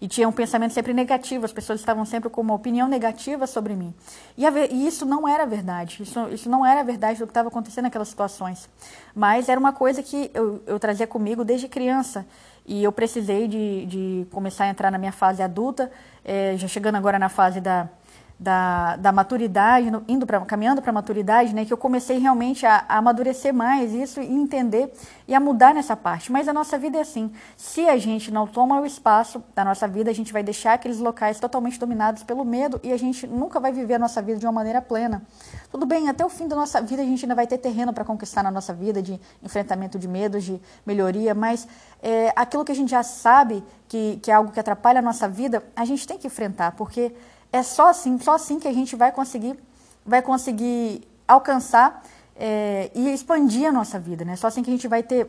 e 0.00 0.06
tinha 0.06 0.28
um 0.28 0.32
pensamento 0.32 0.72
sempre 0.72 0.92
negativo, 0.92 1.44
as 1.44 1.52
pessoas 1.52 1.80
estavam 1.80 2.04
sempre 2.04 2.28
com 2.28 2.40
uma 2.40 2.54
opinião 2.54 2.86
negativa 2.86 3.46
sobre 3.46 3.74
mim. 3.74 3.94
E, 4.36 4.44
e 4.44 4.86
isso 4.86 5.06
não 5.06 5.26
era 5.26 5.46
verdade, 5.46 6.02
isso, 6.02 6.28
isso 6.28 6.50
não 6.50 6.64
era 6.64 6.82
verdade 6.82 7.18
do 7.18 7.26
que 7.26 7.30
estava 7.30 7.48
acontecendo 7.48 7.84
naquelas 7.84 8.08
situações. 8.08 8.68
Mas 9.14 9.48
era 9.48 9.58
uma 9.58 9.72
coisa 9.72 10.02
que 10.02 10.30
eu, 10.34 10.62
eu 10.66 10.78
trazia 10.78 11.06
comigo 11.06 11.44
desde 11.44 11.68
criança. 11.68 12.26
E 12.68 12.82
eu 12.82 12.90
precisei 12.90 13.46
de, 13.46 13.86
de 13.86 14.26
começar 14.32 14.64
a 14.64 14.68
entrar 14.68 14.90
na 14.90 14.98
minha 14.98 15.12
fase 15.12 15.40
adulta, 15.40 15.90
é, 16.24 16.56
já 16.56 16.66
chegando 16.66 16.96
agora 16.96 17.16
na 17.16 17.28
fase 17.28 17.60
da, 17.60 17.88
da, 18.38 18.96
da 18.96 19.12
maturidade, 19.12 19.90
indo 20.06 20.26
pra, 20.26 20.40
caminhando 20.42 20.82
para 20.82 20.90
a 20.90 20.92
maturidade, 20.92 21.54
né, 21.54 21.64
que 21.64 21.72
eu 21.72 21.76
comecei 21.76 22.18
realmente 22.18 22.66
a, 22.66 22.84
a, 22.86 22.98
amadurecer 22.98 23.52
mais 23.52 23.92
isso 23.92 24.20
e 24.20 24.26
entender 24.26 24.92
e 25.26 25.34
a 25.34 25.40
mudar 25.40 25.74
nessa 25.74 25.96
parte. 25.96 26.30
Mas 26.30 26.46
a 26.46 26.52
nossa 26.52 26.78
vida 26.78 26.98
é 26.98 27.00
assim. 27.00 27.32
Se 27.56 27.88
a 27.88 27.96
gente 27.96 28.30
não 28.30 28.46
toma 28.46 28.78
o 28.80 28.84
espaço 28.84 29.42
da 29.54 29.64
nossa 29.64 29.88
vida, 29.88 30.10
a 30.10 30.14
gente 30.14 30.34
vai 30.34 30.42
deixar 30.42 30.74
aqueles 30.74 30.98
locais 30.98 31.40
totalmente 31.40 31.80
dominados 31.80 32.22
pelo 32.22 32.44
medo 32.44 32.78
e 32.82 32.92
a 32.92 32.98
gente 32.98 33.26
nunca 33.26 33.58
vai 33.58 33.72
viver 33.72 33.94
a 33.94 33.98
nossa 33.98 34.20
vida 34.20 34.38
de 34.38 34.44
uma 34.44 34.52
maneira 34.52 34.82
plena. 34.82 35.22
Tudo 35.70 35.86
bem, 35.86 36.08
até 36.08 36.24
o 36.24 36.28
fim 36.28 36.46
da 36.46 36.54
nossa 36.54 36.80
vida 36.82 37.00
a 37.00 37.06
gente 37.06 37.24
ainda 37.24 37.34
vai 37.34 37.46
ter 37.46 37.56
terreno 37.56 37.92
para 37.92 38.04
conquistar 38.04 38.42
na 38.42 38.50
nossa 38.50 38.74
vida 38.74 39.00
de 39.00 39.18
enfrentamento 39.42 39.98
de 39.98 40.06
medos, 40.06 40.44
de 40.44 40.60
melhoria, 40.84 41.34
mas 41.34 41.66
é, 42.02 42.32
aquilo 42.36 42.64
que 42.64 42.72
a 42.72 42.74
gente 42.74 42.90
já 42.90 43.02
sabe 43.02 43.64
que, 43.88 44.18
que 44.22 44.30
é 44.30 44.34
algo 44.34 44.52
que 44.52 44.60
atrapalha 44.60 44.98
a 44.98 45.02
nossa 45.02 45.26
vida, 45.26 45.62
a 45.74 45.84
gente 45.86 46.06
tem 46.06 46.18
que 46.18 46.26
enfrentar, 46.26 46.72
porque 46.72 47.14
é 47.52 47.62
só 47.62 47.88
assim, 47.90 48.18
só 48.18 48.34
assim 48.34 48.58
que 48.58 48.68
a 48.68 48.72
gente 48.72 48.96
vai 48.96 49.12
conseguir, 49.12 49.58
vai 50.04 50.22
conseguir 50.22 51.06
alcançar 51.26 52.02
é, 52.34 52.90
e 52.94 53.08
expandir 53.12 53.68
a 53.68 53.72
nossa 53.72 53.98
vida, 53.98 54.24
né? 54.24 54.36
Só 54.36 54.46
assim 54.46 54.62
que 54.62 54.70
a 54.70 54.72
gente 54.72 54.88
vai 54.88 55.02
ter, 55.02 55.28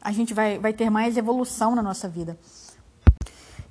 a 0.00 0.12
gente 0.12 0.34
vai, 0.34 0.58
vai 0.58 0.72
ter 0.72 0.90
mais 0.90 1.16
evolução 1.16 1.74
na 1.74 1.82
nossa 1.82 2.08
vida. 2.08 2.36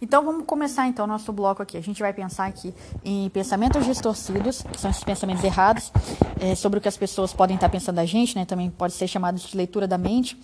Então 0.01 0.23
vamos 0.23 0.45
começar 0.45 0.87
então 0.87 1.07
nosso 1.07 1.31
bloco 1.31 1.63
aqui. 1.63 1.77
A 1.77 1.81
gente 1.81 2.01
vai 2.01 2.13
pensar 2.13 2.45
aqui 2.45 2.73
em 3.03 3.29
pensamentos 3.29 3.85
distorcidos, 3.85 4.61
que 4.61 4.79
são 4.79 4.91
esses 4.91 5.03
pensamentos 5.03 5.43
errados, 5.43 5.91
é, 6.39 6.53
sobre 6.53 6.79
o 6.79 6.81
que 6.81 6.87
as 6.87 6.97
pessoas 6.97 7.33
podem 7.33 7.55
estar 7.55 7.69
pensando 7.69 7.95
da 7.95 8.05
gente, 8.05 8.35
né? 8.35 8.45
Também 8.45 8.69
pode 8.69 8.93
ser 8.93 9.07
chamado 9.07 9.37
de 9.37 9.55
leitura 9.55 9.87
da 9.87 9.97
mente. 9.97 10.39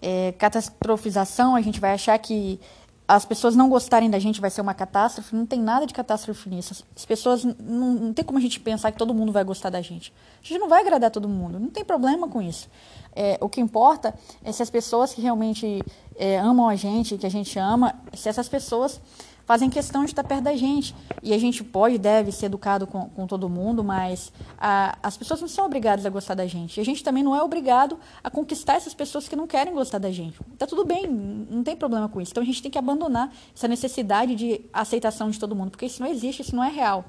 É, 0.00 0.32
catastrofização, 0.32 1.54
a 1.54 1.60
gente 1.60 1.80
vai 1.80 1.92
achar 1.92 2.18
que 2.18 2.60
as 3.06 3.24
pessoas 3.24 3.54
não 3.54 3.68
gostarem 3.68 4.08
da 4.08 4.18
gente 4.18 4.40
vai 4.40 4.50
ser 4.50 4.62
uma 4.62 4.72
catástrofe, 4.72 5.36
não 5.36 5.44
tem 5.44 5.60
nada 5.60 5.86
de 5.86 5.92
catástrofe 5.92 6.48
nisso. 6.48 6.84
As 6.96 7.04
pessoas, 7.04 7.44
não, 7.44 7.92
não 7.94 8.12
tem 8.14 8.24
como 8.24 8.38
a 8.38 8.42
gente 8.42 8.58
pensar 8.58 8.90
que 8.92 8.98
todo 8.98 9.12
mundo 9.12 9.30
vai 9.30 9.44
gostar 9.44 9.68
da 9.68 9.82
gente. 9.82 10.12
A 10.42 10.46
gente 10.46 10.58
não 10.58 10.68
vai 10.68 10.80
agradar 10.80 11.10
todo 11.10 11.28
mundo, 11.28 11.60
não 11.60 11.68
tem 11.68 11.84
problema 11.84 12.26
com 12.28 12.40
isso. 12.40 12.68
É, 13.14 13.36
o 13.40 13.48
que 13.48 13.60
importa 13.60 14.14
é 14.42 14.50
se 14.50 14.62
as 14.62 14.70
pessoas 14.70 15.12
que 15.12 15.20
realmente 15.20 15.82
é, 16.16 16.38
amam 16.38 16.66
a 16.66 16.76
gente, 16.76 17.18
que 17.18 17.26
a 17.26 17.30
gente 17.30 17.58
ama, 17.58 17.94
se 18.14 18.28
essas 18.28 18.48
pessoas 18.48 19.00
fazem 19.44 19.68
questão 19.70 20.04
de 20.04 20.10
estar 20.10 20.24
perto 20.24 20.44
da 20.44 20.56
gente. 20.56 20.94
E 21.22 21.32
a 21.32 21.38
gente 21.38 21.62
pode, 21.62 21.98
deve 21.98 22.32
ser 22.32 22.46
educado 22.46 22.86
com, 22.86 23.08
com 23.10 23.26
todo 23.26 23.48
mundo, 23.48 23.84
mas 23.84 24.32
a, 24.58 24.98
as 25.02 25.16
pessoas 25.16 25.40
não 25.40 25.48
são 25.48 25.66
obrigadas 25.66 26.04
a 26.06 26.10
gostar 26.10 26.34
da 26.34 26.46
gente. 26.46 26.78
E 26.78 26.80
a 26.80 26.84
gente 26.84 27.02
também 27.02 27.22
não 27.22 27.34
é 27.34 27.42
obrigado 27.42 27.98
a 28.22 28.30
conquistar 28.30 28.74
essas 28.74 28.94
pessoas 28.94 29.28
que 29.28 29.36
não 29.36 29.46
querem 29.46 29.72
gostar 29.74 29.98
da 29.98 30.10
gente. 30.10 30.38
Tá 30.58 30.66
tudo 30.66 30.84
bem, 30.84 31.06
não 31.06 31.62
tem 31.62 31.76
problema 31.76 32.08
com 32.08 32.20
isso. 32.20 32.32
Então 32.32 32.42
a 32.42 32.46
gente 32.46 32.62
tem 32.62 32.70
que 32.70 32.78
abandonar 32.78 33.32
essa 33.54 33.68
necessidade 33.68 34.34
de 34.34 34.60
aceitação 34.72 35.30
de 35.30 35.38
todo 35.38 35.54
mundo, 35.54 35.70
porque 35.70 35.86
isso 35.86 36.02
não 36.02 36.08
existe, 36.08 36.42
isso 36.42 36.56
não 36.56 36.64
é 36.64 36.70
real. 36.70 37.04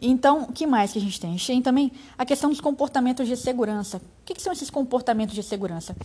Então, 0.00 0.42
o 0.44 0.52
que 0.52 0.64
mais 0.64 0.92
que 0.92 0.98
a 0.98 1.02
gente 1.02 1.20
tem? 1.20 1.30
A 1.30 1.32
gente 1.32 1.46
tem 1.46 1.60
também 1.60 1.90
a 2.16 2.24
questão 2.24 2.48
dos 2.48 2.60
comportamentos 2.60 3.26
de 3.26 3.36
segurança. 3.36 3.96
O 3.96 4.00
que, 4.24 4.34
que 4.34 4.42
são 4.42 4.52
esses 4.52 4.70
comportamentos 4.70 5.34
de 5.34 5.42
segurança? 5.42 5.96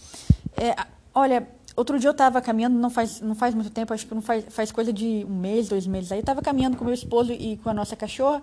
É, 0.58 0.76
olha, 1.14 1.48
outro 1.76 2.00
dia 2.00 2.08
eu 2.08 2.12
estava 2.12 2.42
caminhando, 2.42 2.78
não 2.78 2.90
faz, 2.90 3.22
não 3.22 3.36
faz 3.36 3.56
muito 3.56 3.70
tempo, 3.70 3.94
acho 3.94 4.06
que 4.06 4.14
não 4.14 4.22
faz, 4.22 4.46
faz 4.50 4.72
coisa 4.72 4.94
de 4.94 5.26
um 5.28 5.36
mês, 5.36 5.70
dois 5.70 5.88
meses. 5.88 6.12
Aí 6.12 6.20
eu 6.20 6.22
estava 6.22 6.42
caminhando 6.42 6.78
com 6.78 6.86
meu 6.86 6.94
esposo 6.94 7.34
e 7.34 7.58
com 7.58 7.70
a 7.70 7.74
nossa 7.74 7.96
cachorra. 7.96 8.42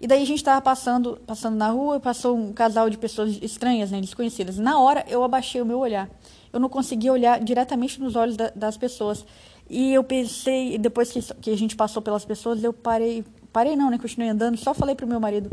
E 0.00 0.06
daí 0.06 0.22
a 0.22 0.26
gente 0.26 0.38
estava 0.38 0.60
passando, 0.60 1.20
passando 1.26 1.56
na 1.56 1.68
rua 1.68 2.00
passou 2.00 2.36
um 2.36 2.52
casal 2.52 2.90
de 2.90 2.98
pessoas 2.98 3.38
estranhas, 3.40 3.90
né, 3.90 4.00
desconhecidas. 4.00 4.58
Na 4.58 4.78
hora 4.78 5.04
eu 5.08 5.22
abaixei 5.22 5.60
o 5.62 5.66
meu 5.66 5.78
olhar. 5.78 6.08
Eu 6.52 6.60
não 6.60 6.68
conseguia 6.68 7.12
olhar 7.12 7.40
diretamente 7.40 8.00
nos 8.00 8.16
olhos 8.16 8.36
da, 8.36 8.50
das 8.54 8.76
pessoas. 8.76 9.24
E 9.70 9.94
eu 9.94 10.04
pensei, 10.04 10.76
depois 10.76 11.10
que, 11.10 11.22
que 11.40 11.50
a 11.50 11.56
gente 11.56 11.76
passou 11.76 12.02
pelas 12.02 12.24
pessoas, 12.24 12.62
eu 12.62 12.72
parei, 12.72 13.24
parei 13.52 13.76
não, 13.76 13.90
né, 13.90 13.98
continuei 13.98 14.30
andando, 14.30 14.56
só 14.56 14.74
falei 14.74 14.94
pro 14.94 15.06
meu 15.06 15.20
marido, 15.20 15.50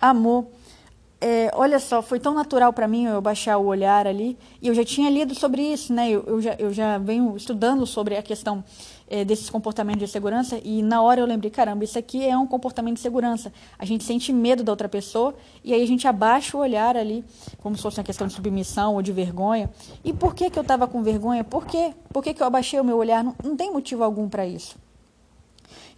amor, 0.00 0.46
é, 1.24 1.52
olha 1.54 1.78
só, 1.78 2.02
foi 2.02 2.18
tão 2.18 2.34
natural 2.34 2.72
para 2.72 2.88
mim 2.88 3.04
eu 3.04 3.20
baixar 3.20 3.56
o 3.56 3.66
olhar 3.66 4.08
ali, 4.08 4.36
e 4.60 4.66
eu 4.66 4.74
já 4.74 4.84
tinha 4.84 5.08
lido 5.08 5.36
sobre 5.36 5.62
isso, 5.62 5.92
né? 5.92 6.10
Eu, 6.10 6.24
eu, 6.26 6.40
já, 6.40 6.56
eu 6.58 6.72
já 6.72 6.98
venho 6.98 7.36
estudando 7.36 7.86
sobre 7.86 8.16
a 8.16 8.22
questão 8.22 8.64
é, 9.08 9.24
desses 9.24 9.48
comportamentos 9.48 10.00
de 10.00 10.08
segurança, 10.08 10.60
e 10.64 10.82
na 10.82 11.00
hora 11.00 11.20
eu 11.20 11.26
lembrei, 11.26 11.48
caramba, 11.48 11.84
isso 11.84 11.96
aqui 11.96 12.26
é 12.26 12.36
um 12.36 12.44
comportamento 12.44 12.96
de 12.96 13.00
segurança. 13.00 13.52
A 13.78 13.84
gente 13.84 14.02
sente 14.02 14.32
medo 14.32 14.64
da 14.64 14.72
outra 14.72 14.88
pessoa, 14.88 15.32
e 15.62 15.72
aí 15.72 15.80
a 15.80 15.86
gente 15.86 16.08
abaixa 16.08 16.56
o 16.56 16.60
olhar 16.60 16.96
ali, 16.96 17.24
como 17.62 17.76
se 17.76 17.82
fosse 17.82 18.00
uma 18.00 18.04
questão 18.04 18.26
de 18.26 18.32
submissão 18.32 18.96
ou 18.96 19.00
de 19.00 19.12
vergonha. 19.12 19.70
E 20.02 20.12
por 20.12 20.34
que, 20.34 20.50
que 20.50 20.58
eu 20.58 20.62
estava 20.62 20.88
com 20.88 21.04
vergonha? 21.04 21.44
Por 21.44 21.64
quê? 21.66 21.94
Por 22.12 22.24
que, 22.24 22.34
que 22.34 22.42
eu 22.42 22.46
abaixei 22.48 22.80
o 22.80 22.84
meu 22.84 22.96
olhar? 22.96 23.22
Não, 23.22 23.36
não 23.44 23.56
tem 23.56 23.72
motivo 23.72 24.02
algum 24.02 24.28
para 24.28 24.44
isso. 24.44 24.81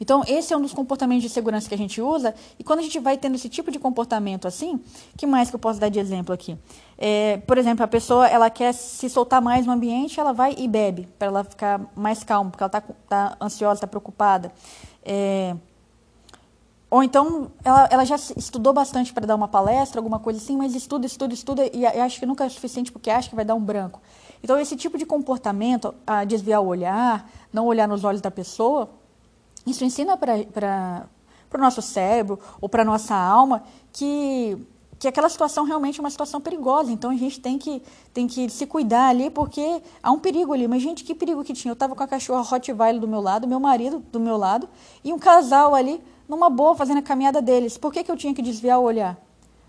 Então, 0.00 0.22
esse 0.26 0.52
é 0.52 0.56
um 0.56 0.60
dos 0.60 0.72
comportamentos 0.72 1.22
de 1.22 1.28
segurança 1.28 1.68
que 1.68 1.74
a 1.74 1.78
gente 1.78 2.00
usa. 2.00 2.34
E 2.58 2.64
quando 2.64 2.80
a 2.80 2.82
gente 2.82 2.98
vai 2.98 3.16
tendo 3.16 3.34
esse 3.34 3.48
tipo 3.48 3.70
de 3.70 3.78
comportamento 3.78 4.46
assim, 4.46 4.80
que 5.16 5.26
mais 5.26 5.50
que 5.50 5.56
eu 5.56 5.60
posso 5.60 5.80
dar 5.80 5.88
de 5.88 5.98
exemplo 5.98 6.34
aqui? 6.34 6.56
É, 6.98 7.38
por 7.46 7.58
exemplo, 7.58 7.84
a 7.84 7.88
pessoa 7.88 8.26
ela 8.28 8.50
quer 8.50 8.72
se 8.72 9.08
soltar 9.08 9.40
mais 9.40 9.66
no 9.66 9.72
ambiente, 9.72 10.18
ela 10.18 10.32
vai 10.32 10.54
e 10.56 10.68
bebe 10.68 11.08
para 11.18 11.28
ela 11.28 11.44
ficar 11.44 11.80
mais 11.94 12.22
calma, 12.22 12.50
porque 12.50 12.62
ela 12.62 12.68
está 12.68 12.80
tá 13.08 13.36
ansiosa, 13.40 13.78
está 13.78 13.86
preocupada. 13.86 14.52
É, 15.04 15.56
ou 16.94 17.02
então 17.02 17.50
ela, 17.64 17.88
ela 17.90 18.04
já 18.04 18.14
estudou 18.14 18.72
bastante 18.72 19.12
para 19.12 19.26
dar 19.26 19.34
uma 19.34 19.48
palestra, 19.48 19.98
alguma 19.98 20.20
coisa 20.20 20.38
assim, 20.38 20.56
mas 20.56 20.76
estuda, 20.76 21.06
estuda, 21.06 21.34
estuda 21.34 21.70
e 21.72 21.84
acha 21.84 22.20
que 22.20 22.24
nunca 22.24 22.44
é 22.44 22.48
suficiente 22.48 22.92
porque 22.92 23.10
acha 23.10 23.28
que 23.28 23.34
vai 23.34 23.44
dar 23.44 23.56
um 23.56 23.60
branco. 23.60 24.00
Então, 24.44 24.60
esse 24.60 24.76
tipo 24.76 24.96
de 24.98 25.06
comportamento, 25.06 25.94
a 26.06 26.22
desviar 26.22 26.60
o 26.60 26.66
olhar, 26.66 27.28
não 27.52 27.66
olhar 27.66 27.88
nos 27.88 28.04
olhos 28.04 28.20
da 28.20 28.30
pessoa, 28.30 28.90
isso 29.66 29.84
ensina 29.84 30.16
para 30.16 31.08
o 31.52 31.58
nosso 31.58 31.80
cérebro 31.80 32.38
ou 32.60 32.68
para 32.68 32.82
a 32.82 32.84
nossa 32.84 33.14
alma 33.14 33.62
que, 33.92 34.58
que 34.98 35.08
aquela 35.08 35.28
situação 35.28 35.64
realmente 35.64 35.98
é 35.98 36.02
uma 36.02 36.10
situação 36.10 36.40
perigosa. 36.40 36.92
Então 36.92 37.10
a 37.10 37.16
gente 37.16 37.40
tem 37.40 37.58
que, 37.58 37.82
tem 38.12 38.26
que 38.26 38.48
se 38.48 38.66
cuidar 38.66 39.08
ali 39.08 39.30
porque 39.30 39.82
há 40.02 40.10
um 40.10 40.18
perigo 40.18 40.52
ali. 40.52 40.68
Mas, 40.68 40.82
gente, 40.82 41.04
que 41.04 41.14
perigo 41.14 41.42
que 41.42 41.52
tinha? 41.52 41.70
Eu 41.70 41.74
estava 41.74 41.94
com 41.94 42.02
a 42.02 42.06
cachorra 42.06 42.42
Rottweiler 42.42 43.00
do 43.00 43.08
meu 43.08 43.20
lado, 43.20 43.46
meu 43.46 43.60
marido 43.60 44.00
do 44.12 44.20
meu 44.20 44.36
lado 44.36 44.68
e 45.02 45.12
um 45.12 45.18
casal 45.18 45.74
ali 45.74 46.02
numa 46.28 46.50
boa 46.50 46.74
fazendo 46.74 46.98
a 46.98 47.02
caminhada 47.02 47.40
deles. 47.40 47.78
Por 47.78 47.92
que, 47.92 48.04
que 48.04 48.10
eu 48.10 48.16
tinha 48.16 48.34
que 48.34 48.42
desviar 48.42 48.78
o 48.78 48.82
olhar? 48.82 49.23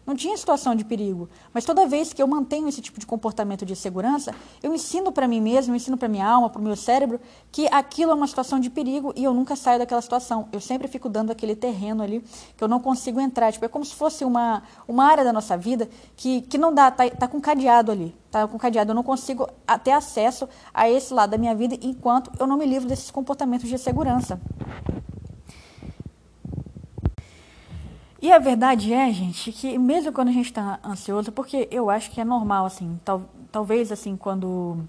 Não 0.05 0.15
tinha 0.15 0.37
situação 0.37 0.75
de 0.75 0.85
perigo. 0.85 1.27
Mas 1.51 1.65
toda 1.65 1.87
vez 1.87 2.13
que 2.13 2.21
eu 2.21 2.27
mantenho 2.27 2.67
esse 2.67 2.79
tipo 2.79 2.99
de 2.99 3.07
comportamento 3.07 3.65
de 3.65 3.75
segurança, 3.75 4.35
eu 4.61 4.73
ensino 4.73 5.11
para 5.11 5.27
mim 5.27 5.41
mesmo, 5.41 5.73
eu 5.73 5.75
ensino 5.75 5.97
para 5.97 6.07
minha 6.07 6.27
alma, 6.27 6.49
para 6.49 6.61
o 6.61 6.63
meu 6.63 6.75
cérebro, 6.75 7.19
que 7.51 7.67
aquilo 7.71 8.11
é 8.11 8.13
uma 8.13 8.27
situação 8.27 8.59
de 8.59 8.69
perigo 8.69 9.11
e 9.15 9.23
eu 9.23 9.33
nunca 9.33 9.55
saio 9.55 9.79
daquela 9.79 10.01
situação. 10.01 10.47
Eu 10.51 10.61
sempre 10.61 10.87
fico 10.87 11.09
dando 11.09 11.31
aquele 11.31 11.55
terreno 11.55 12.03
ali 12.03 12.23
que 12.55 12.63
eu 12.63 12.67
não 12.67 12.79
consigo 12.79 13.19
entrar. 13.19 13.51
Tipo, 13.51 13.65
é 13.65 13.67
como 13.67 13.83
se 13.83 13.95
fosse 13.95 14.23
uma, 14.23 14.61
uma 14.87 15.05
área 15.05 15.23
da 15.23 15.33
nossa 15.33 15.57
vida 15.57 15.89
que, 16.15 16.41
que 16.41 16.57
não 16.57 16.71
dá, 16.71 16.91
tá, 16.91 17.09
tá 17.09 17.27
com 17.27 17.41
cadeado 17.41 17.91
ali. 17.91 18.15
Tá 18.29 18.47
com 18.47 18.59
cadeado. 18.59 18.91
Eu 18.91 18.95
não 18.95 19.03
consigo 19.03 19.47
ter 19.83 19.91
acesso 19.91 20.47
a 20.71 20.87
esse 20.87 21.13
lado 21.13 21.31
da 21.31 21.37
minha 21.37 21.55
vida 21.55 21.75
enquanto 21.81 22.31
eu 22.39 22.45
não 22.45 22.57
me 22.57 22.65
livro 22.65 22.87
desses 22.87 23.09
comportamentos 23.09 23.67
de 23.67 23.77
segurança. 23.79 24.39
E 28.25 28.31
a 28.31 28.39
verdade 28.39 28.91
é, 28.91 29.13
gente, 29.13 29.51
que 29.51 29.77
mesmo 29.77 30.11
quando 30.11 30.29
a 30.29 30.31
gente 30.31 30.47
está 30.47 30.79
ansioso, 30.83 31.31
porque 31.31 31.67
eu 31.69 31.91
acho 31.91 32.09
que 32.09 32.19
é 32.19 32.25
normal, 32.25 32.65
assim, 32.65 32.99
tal, 33.05 33.21
talvez, 33.51 33.91
assim, 33.91 34.17
quando, 34.17 34.79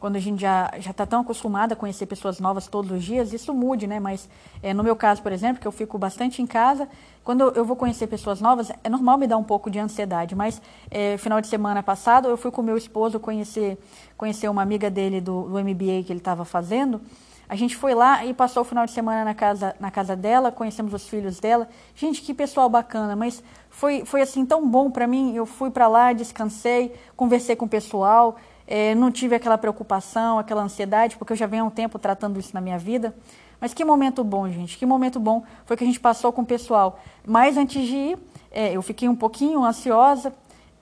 quando 0.00 0.16
a 0.16 0.18
gente 0.18 0.40
já 0.40 0.70
está 0.78 1.04
tão 1.04 1.20
acostumada 1.20 1.74
a 1.74 1.76
conhecer 1.76 2.06
pessoas 2.06 2.40
novas 2.40 2.66
todos 2.66 2.90
os 2.90 3.04
dias, 3.04 3.34
isso 3.34 3.52
mude, 3.52 3.86
né? 3.86 4.00
Mas 4.00 4.30
é, 4.62 4.72
no 4.72 4.82
meu 4.82 4.96
caso, 4.96 5.20
por 5.20 5.30
exemplo, 5.30 5.60
que 5.60 5.68
eu 5.68 5.72
fico 5.72 5.98
bastante 5.98 6.40
em 6.40 6.46
casa, 6.46 6.88
quando 7.22 7.50
eu 7.54 7.66
vou 7.66 7.76
conhecer 7.76 8.06
pessoas 8.06 8.40
novas, 8.40 8.72
é 8.82 8.88
normal 8.88 9.18
me 9.18 9.26
dar 9.26 9.36
um 9.36 9.44
pouco 9.44 9.70
de 9.70 9.78
ansiedade. 9.78 10.34
Mas 10.34 10.58
é, 10.90 11.18
final 11.18 11.42
de 11.42 11.48
semana 11.48 11.82
passado, 11.82 12.28
eu 12.28 12.36
fui 12.38 12.50
com 12.50 12.62
meu 12.62 12.78
esposo 12.78 13.20
conhecer, 13.20 13.76
conhecer 14.16 14.48
uma 14.48 14.62
amiga 14.62 14.88
dele 14.88 15.20
do, 15.20 15.42
do 15.42 15.60
MBA 15.62 16.02
que 16.06 16.12
ele 16.12 16.14
estava 16.14 16.46
fazendo. 16.46 16.98
A 17.48 17.56
gente 17.56 17.76
foi 17.76 17.94
lá 17.94 18.24
e 18.24 18.32
passou 18.32 18.62
o 18.62 18.64
final 18.64 18.86
de 18.86 18.92
semana 18.92 19.24
na 19.24 19.34
casa, 19.34 19.76
na 19.78 19.90
casa 19.90 20.16
dela, 20.16 20.50
conhecemos 20.50 20.94
os 20.94 21.08
filhos 21.08 21.38
dela. 21.38 21.68
Gente, 21.94 22.22
que 22.22 22.32
pessoal 22.32 22.68
bacana, 22.68 23.14
mas 23.14 23.42
foi, 23.68 24.04
foi 24.04 24.22
assim 24.22 24.46
tão 24.46 24.66
bom 24.66 24.90
para 24.90 25.06
mim. 25.06 25.34
Eu 25.34 25.44
fui 25.44 25.70
para 25.70 25.86
lá, 25.86 26.12
descansei, 26.12 26.94
conversei 27.16 27.54
com 27.54 27.66
o 27.66 27.68
pessoal, 27.68 28.36
é, 28.66 28.94
não 28.94 29.10
tive 29.10 29.34
aquela 29.34 29.58
preocupação, 29.58 30.38
aquela 30.38 30.62
ansiedade, 30.62 31.16
porque 31.16 31.32
eu 31.32 31.36
já 31.36 31.46
venho 31.46 31.64
há 31.64 31.66
um 31.66 31.70
tempo 31.70 31.98
tratando 31.98 32.40
isso 32.40 32.54
na 32.54 32.60
minha 32.60 32.78
vida. 32.78 33.14
Mas 33.60 33.72
que 33.72 33.84
momento 33.84 34.22
bom, 34.24 34.48
gente, 34.48 34.76
que 34.76 34.86
momento 34.86 35.20
bom 35.20 35.42
foi 35.64 35.76
que 35.76 35.84
a 35.84 35.86
gente 35.86 36.00
passou 36.00 36.32
com 36.32 36.42
o 36.42 36.46
pessoal. 36.46 36.98
Mas 37.26 37.56
antes 37.56 37.86
de 37.86 37.94
ir, 37.94 38.18
é, 38.50 38.72
eu 38.72 38.82
fiquei 38.82 39.08
um 39.08 39.16
pouquinho 39.16 39.64
ansiosa, 39.64 40.34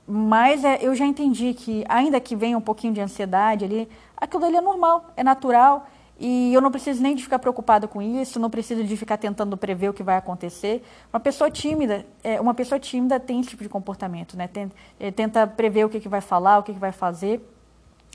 mas 0.07 0.64
é, 0.64 0.78
eu 0.81 0.95
já 0.95 1.07
entendi 1.07 1.54
que, 1.54 1.85
ainda 1.88 2.21
que 2.21 2.35
venha 2.35 2.59
um 2.59 2.61
pouquinho 2.61 2.92
de 2.92 3.00
ansiedade 3.00 3.64
ali, 3.64 3.88
aquilo 4.16 4.45
ali 4.45 4.57
é 4.57 4.61
normal, 4.61 5.07
é 5.16 5.23
natural. 5.25 5.87
E 6.25 6.55
eu 6.55 6.61
não 6.61 6.71
preciso 6.71 7.02
nem 7.02 7.17
de 7.17 7.23
ficar 7.25 7.41
preocupada 7.41 7.88
com 7.88 8.00
isso, 8.00 8.38
não 8.38 8.49
preciso 8.49 8.85
de 8.85 8.97
ficar 8.97 9.17
tentando 9.17 9.57
prever 9.57 9.88
o 9.88 9.93
que 9.93 10.05
vai 10.05 10.17
acontecer. 10.17 10.81
Uma 11.12 11.19
pessoa 11.19 11.50
tímida, 11.50 12.07
é, 12.23 12.41
uma 12.41 12.55
pessoa 12.55 12.79
tímida 12.79 13.19
tem 13.19 13.41
esse 13.41 13.49
tipo 13.49 13.64
de 13.64 13.69
comportamento, 13.69 14.37
né? 14.37 14.47
Tenta, 14.47 14.76
é, 15.00 15.11
tenta 15.11 15.45
prever 15.49 15.85
o 15.85 15.88
que, 15.88 15.99
que 15.99 16.09
vai 16.09 16.21
falar, 16.21 16.61
o 16.61 16.62
que, 16.62 16.73
que 16.73 16.79
vai 16.79 16.93
fazer. 16.93 17.41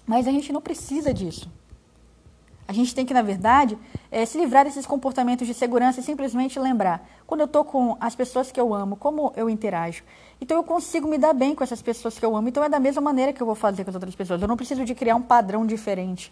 Mas 0.06 0.26
a 0.26 0.32
gente 0.32 0.54
não 0.54 0.62
precisa 0.62 1.14
disso. 1.14 1.52
A 2.68 2.74
gente 2.74 2.94
tem 2.94 3.06
que, 3.06 3.14
na 3.14 3.22
verdade, 3.22 3.78
é, 4.12 4.26
se 4.26 4.38
livrar 4.38 4.66
desses 4.66 4.86
comportamentos 4.86 5.48
de 5.48 5.54
segurança 5.54 6.00
e 6.00 6.04
simplesmente 6.04 6.60
lembrar: 6.60 7.08
quando 7.26 7.42
eu 7.42 7.46
estou 7.46 7.64
com 7.64 7.96
as 8.00 8.16
pessoas 8.16 8.52
que 8.52 8.60
eu 8.60 8.74
amo, 8.74 8.96
como 8.96 9.32
eu 9.36 9.50
interajo. 9.50 10.04
Então 10.40 10.58
eu 10.58 10.64
consigo 10.64 11.08
me 11.08 11.18
dar 11.18 11.34
bem 11.34 11.56
com 11.56 11.64
essas 11.64 11.82
pessoas 11.82 12.20
que 12.20 12.26
eu 12.26 12.36
amo. 12.36 12.48
Então 12.50 12.64
é 12.64 12.70
da 12.70 12.80
mesma 12.80 13.02
maneira 13.02 13.34
que 13.34 13.42
eu 13.42 13.46
vou 13.46 13.56
fazer 13.56 13.84
com 13.84 13.90
as 13.90 13.96
outras 13.96 14.16
pessoas. 14.16 14.42
Eu 14.42 14.48
não 14.48 14.58
preciso 14.58 14.84
de 14.84 14.94
criar 14.94 15.16
um 15.16 15.22
padrão 15.22 15.66
diferente 15.66 16.32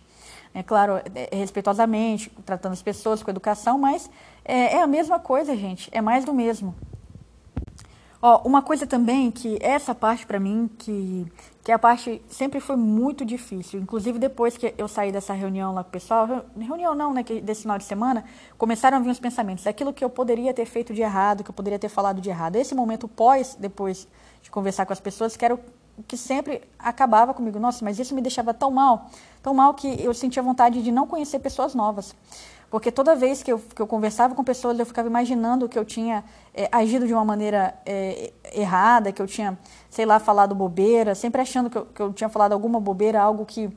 é 0.56 0.64
claro, 0.64 0.96
é, 1.14 1.30
é, 1.32 1.36
respeitosamente, 1.36 2.32
tratando 2.46 2.72
as 2.72 2.82
pessoas 2.82 3.22
com 3.22 3.30
educação, 3.30 3.78
mas 3.78 4.10
é, 4.46 4.78
é, 4.78 4.82
a 4.82 4.88
mesma 4.88 5.20
coisa, 5.20 5.54
gente, 5.54 5.90
é 5.92 6.00
mais 6.00 6.24
do 6.24 6.34
mesmo. 6.34 6.74
Ó, 8.28 8.42
uma 8.44 8.64
coisa 8.64 8.88
também 8.88 9.30
que 9.30 9.60
essa 9.62 9.94
parte 9.94 10.26
para 10.26 10.40
mim, 10.40 10.68
que, 10.80 11.32
que 11.64 11.72
a 11.72 11.78
parte 11.78 12.20
sempre 12.28 12.60
foi 12.60 12.76
muito 12.76 13.24
difícil, 13.24 13.80
inclusive 13.80 14.18
depois 14.18 14.58
que 14.58 14.74
eu 14.80 14.88
saí 14.88 15.12
dessa 15.12 15.32
reunião 15.32 15.76
lá 15.76 15.84
com 15.84 15.90
o 15.90 15.92
pessoal, 15.92 16.44
reunião 16.58 16.96
não, 16.96 17.14
né, 17.14 17.22
desse 17.22 17.62
final 17.62 17.78
de 17.78 17.84
semana, 17.84 18.26
começaram 18.58 18.98
a 18.98 19.00
vir 19.00 19.12
os 19.12 19.20
pensamentos, 19.20 19.68
aquilo 19.68 19.94
que 19.94 20.04
eu 20.04 20.10
poderia 20.10 20.56
ter 20.56 20.66
feito 20.66 20.92
de 20.92 21.04
errado, 21.04 21.44
que 21.44 21.52
eu 21.52 21.54
poderia 21.54 21.78
ter 21.78 21.88
falado 21.88 22.20
de 22.20 22.28
errado. 22.28 22.56
Esse 22.56 22.74
momento 22.74 23.08
pós, 23.08 23.56
depois 23.60 24.08
de 24.42 24.50
conversar 24.50 24.88
com 24.88 24.94
as 24.94 25.00
pessoas, 25.00 25.38
que 25.38 25.46
era 25.46 25.54
o 25.54 25.60
que 26.08 26.18
sempre 26.18 26.64
acabava 26.80 27.32
comigo. 27.32 27.60
Nossa, 27.60 27.86
mas 27.86 28.00
isso 28.00 28.16
me 28.16 28.24
deixava 28.24 28.56
tão 28.56 28.72
mal, 28.72 29.12
tão 29.44 29.54
mal 29.54 29.76
que 29.76 30.04
eu 30.04 30.16
sentia 30.16 30.42
vontade 30.42 30.82
de 30.82 30.92
não 30.92 31.06
conhecer 31.06 31.38
pessoas 31.38 31.76
novas. 31.76 32.16
Porque 32.70 32.92
toda 32.92 33.16
vez 33.16 33.42
que 33.44 33.52
eu, 33.52 33.60
que 33.60 33.82
eu 33.82 33.88
conversava 33.88 34.36
com 34.36 34.44
pessoas, 34.44 34.78
eu 34.78 34.86
ficava 34.86 35.08
imaginando 35.08 35.70
que 35.70 35.78
eu 35.78 35.86
tinha 35.86 36.24
é, 36.54 36.68
agido 36.72 37.08
de 37.08 37.14
uma 37.14 37.24
maneira 37.24 37.74
é, 37.86 38.34
errada, 38.54 39.12
que 39.12 39.22
eu 39.22 39.28
tinha, 39.28 39.58
sei 39.90 40.06
lá, 40.06 40.20
falado 40.20 40.54
bobeira, 40.54 41.16
sempre 41.16 41.42
achando 41.42 41.70
que 41.70 41.78
eu, 41.78 41.86
que 41.86 42.02
eu 42.02 42.14
tinha 42.14 42.30
falado 42.30 42.54
alguma 42.54 42.80
bobeira, 42.80 43.22
algo 43.22 43.46
que. 43.46 43.70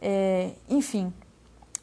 É, 0.00 0.50
enfim, 0.68 1.12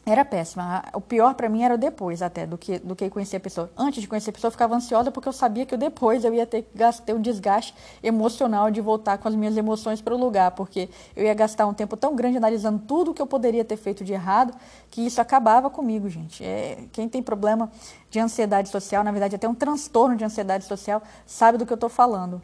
era 0.06 0.26
péssima. 0.26 0.84
O 0.94 1.02
pior 1.02 1.36
para 1.36 1.48
mim 1.48 1.62
era 1.62 1.76
o 1.76 1.78
depois 1.78 2.22
até, 2.22 2.46
do 2.46 2.58
que, 2.58 2.80
do 2.80 2.96
que 2.96 3.10
conhecer 3.10 3.38
a 3.38 3.40
pessoa. 3.40 3.72
Antes 3.78 4.02
de 4.02 4.08
conhecer 4.08 4.32
a 4.32 4.34
pessoa, 4.34 4.50
eu 4.50 4.52
ficava 4.52 4.76
ansiosa 4.76 5.12
porque 5.12 5.30
eu 5.30 5.34
sabia 5.34 5.66
que 5.66 5.76
o 5.76 5.78
depois 5.78 6.24
eu 6.26 6.34
ia 6.34 6.46
ter 6.46 6.64
que 6.64 7.02
ter 7.06 7.14
um 7.14 7.22
desgaste 7.22 7.76
emocional 8.02 8.72
de 8.72 8.82
voltar 8.82 9.20
com 9.20 9.28
as 9.28 9.36
minhas 9.36 9.56
emoções 9.56 10.02
para 10.02 10.16
o 10.16 10.18
lugar, 10.18 10.52
porque 10.52 10.90
eu 11.16 11.24
ia 11.24 11.34
gastar 11.34 11.68
um 11.68 11.74
tempo 11.74 11.96
tão 11.96 12.16
grande 12.16 12.38
analisando 12.38 12.80
tudo 12.80 13.14
que 13.14 13.22
eu 13.22 13.28
poderia 13.28 13.64
ter 13.64 13.78
feito 13.78 14.04
de 14.04 14.12
errado, 14.12 14.54
que 14.90 15.06
isso 15.06 15.22
acabava 15.22 15.70
comigo, 15.70 16.10
gente. 16.10 16.44
É, 16.44 16.86
quem 16.92 17.08
tem 17.08 17.22
problema 17.22 17.72
de 18.10 18.20
ansiedade 18.20 18.70
social, 18.70 19.04
na 19.04 19.12
verdade 19.12 19.36
até 19.36 19.48
um 19.48 19.56
transtorno 19.56 20.16
de 20.16 20.26
ansiedade 20.26 20.66
social, 20.66 21.04
sabe 21.28 21.60
do 21.60 21.66
que 21.66 21.72
eu 21.72 21.76
estou 21.76 21.90
falando. 21.90 22.42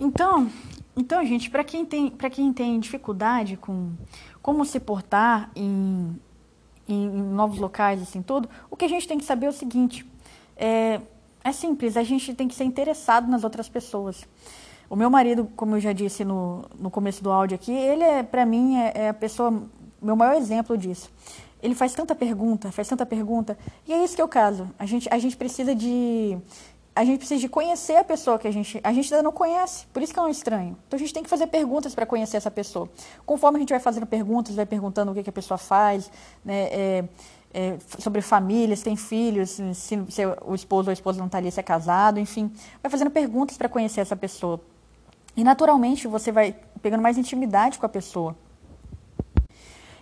Então, 0.00 0.50
então, 0.96 1.24
gente, 1.24 1.50
para 1.50 1.62
quem 1.62 1.84
tem, 1.84 2.10
para 2.10 2.30
quem 2.30 2.52
tem 2.52 2.80
dificuldade 2.80 3.56
com 3.56 3.92
como 4.42 4.64
se 4.64 4.80
portar 4.80 5.50
em 5.54 6.18
em, 6.92 7.08
novos 7.08 7.58
locais, 7.58 8.02
assim, 8.02 8.22
tudo, 8.22 8.48
o 8.70 8.76
que 8.76 8.84
a 8.84 8.88
gente 8.88 9.06
tem 9.06 9.18
que 9.18 9.24
saber 9.24 9.46
é 9.46 9.48
o 9.48 9.52
seguinte, 9.52 10.06
é, 10.56 11.00
é 11.42 11.52
simples, 11.52 11.96
a 11.96 12.02
gente 12.02 12.34
tem 12.34 12.48
que 12.48 12.54
ser 12.54 12.64
interessado 12.64 13.28
nas 13.28 13.44
outras 13.44 13.68
pessoas. 13.68 14.26
O 14.88 14.96
meu 14.96 15.08
marido, 15.08 15.48
como 15.54 15.76
eu 15.76 15.80
já 15.80 15.92
disse 15.92 16.24
no, 16.24 16.64
no 16.78 16.90
começo 16.90 17.22
do 17.22 17.30
áudio 17.30 17.54
aqui, 17.54 17.72
ele 17.72 18.02
é, 18.02 18.22
para 18.22 18.44
mim, 18.44 18.76
é, 18.76 18.92
é, 18.94 19.08
a 19.10 19.14
pessoa 19.14 19.62
meu 20.00 20.16
maior 20.16 20.34
exemplo 20.34 20.76
disso. 20.76 21.10
Ele 21.62 21.74
faz 21.74 21.92
tanta 21.92 22.14
pergunta, 22.14 22.72
faz 22.72 22.88
tanta 22.88 23.04
pergunta, 23.04 23.56
e 23.86 23.92
é 23.92 24.02
isso 24.02 24.16
que 24.16 24.22
o 24.22 24.28
caso. 24.28 24.70
A 24.78 24.86
gente, 24.86 25.08
a 25.10 25.18
gente 25.18 25.36
precisa 25.36 25.74
de 25.74 26.38
a 26.94 27.04
gente 27.04 27.18
precisa 27.18 27.40
de 27.40 27.48
conhecer 27.48 27.96
a 27.96 28.04
pessoa 28.04 28.38
que 28.38 28.48
a 28.48 28.50
gente 28.50 28.80
a 28.82 28.92
gente 28.92 29.12
ainda 29.12 29.22
não 29.22 29.32
conhece, 29.32 29.86
por 29.92 30.02
isso 30.02 30.12
que 30.12 30.18
é 30.18 30.22
um 30.22 30.28
estranho. 30.28 30.76
Então 30.86 30.96
a 30.96 31.00
gente 31.00 31.14
tem 31.14 31.22
que 31.22 31.30
fazer 31.30 31.46
perguntas 31.46 31.94
para 31.94 32.04
conhecer 32.04 32.36
essa 32.36 32.50
pessoa. 32.50 32.88
Conforme 33.24 33.58
a 33.58 33.60
gente 33.60 33.70
vai 33.70 33.80
fazendo 33.80 34.06
perguntas, 34.06 34.54
vai 34.56 34.66
perguntando 34.66 35.12
o 35.12 35.14
que, 35.14 35.22
que 35.22 35.30
a 35.30 35.32
pessoa 35.32 35.56
faz, 35.56 36.10
né, 36.44 36.68
é, 36.70 37.04
é, 37.52 37.78
sobre 37.98 38.20
família, 38.20 38.76
se 38.76 38.84
tem 38.84 38.96
filhos, 38.96 39.50
se, 39.50 39.74
se, 40.08 40.26
o 40.44 40.54
esposo 40.54 40.88
ou 40.88 40.90
a 40.90 40.92
esposa 40.92 41.18
não 41.18 41.26
está 41.26 41.38
ali, 41.38 41.50
se 41.50 41.60
é 41.60 41.62
casado, 41.62 42.18
enfim, 42.18 42.52
vai 42.82 42.90
fazendo 42.90 43.10
perguntas 43.10 43.56
para 43.56 43.68
conhecer 43.68 44.00
essa 44.00 44.16
pessoa. 44.16 44.60
E 45.36 45.44
naturalmente 45.44 46.08
você 46.08 46.32
vai 46.32 46.56
pegando 46.82 47.02
mais 47.02 47.16
intimidade 47.16 47.78
com 47.78 47.86
a 47.86 47.88
pessoa. 47.88 48.36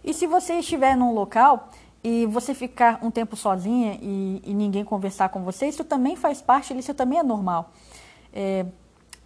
E 0.03 0.15
se 0.15 0.27
você 0.27 0.55
estiver 0.55 0.97
num 0.97 1.13
local 1.13 1.69
e 2.03 2.27
você 2.27 2.55
ficar 2.55 3.01
um 3.03 3.11
tempo 3.11 3.37
sozinha 3.37 3.99
e, 4.01 4.43
e 4.45 4.55
ninguém 4.55 4.85
conversar 4.85 5.29
com 5.31 5.43
você, 5.43 5.67
isso 5.67 5.85
também 5.85 6.17
faz 6.17 6.41
parte, 6.41 6.77
isso 6.77 6.95
também 6.95 7.19
é 7.19 7.23
normal. 7.23 7.73
É, 8.33 8.65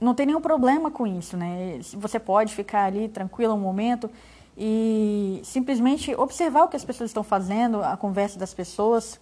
não 0.00 0.14
tem 0.14 0.26
nenhum 0.26 0.40
problema 0.40 0.90
com 0.90 1.06
isso, 1.06 1.36
né? 1.36 1.78
Você 1.94 2.18
pode 2.18 2.54
ficar 2.54 2.84
ali 2.84 3.08
tranquilo 3.08 3.54
um 3.54 3.60
momento 3.60 4.10
e 4.56 5.40
simplesmente 5.44 6.14
observar 6.14 6.64
o 6.64 6.68
que 6.68 6.76
as 6.76 6.84
pessoas 6.84 7.10
estão 7.10 7.22
fazendo, 7.22 7.82
a 7.82 7.96
conversa 7.96 8.38
das 8.38 8.52
pessoas, 8.52 9.20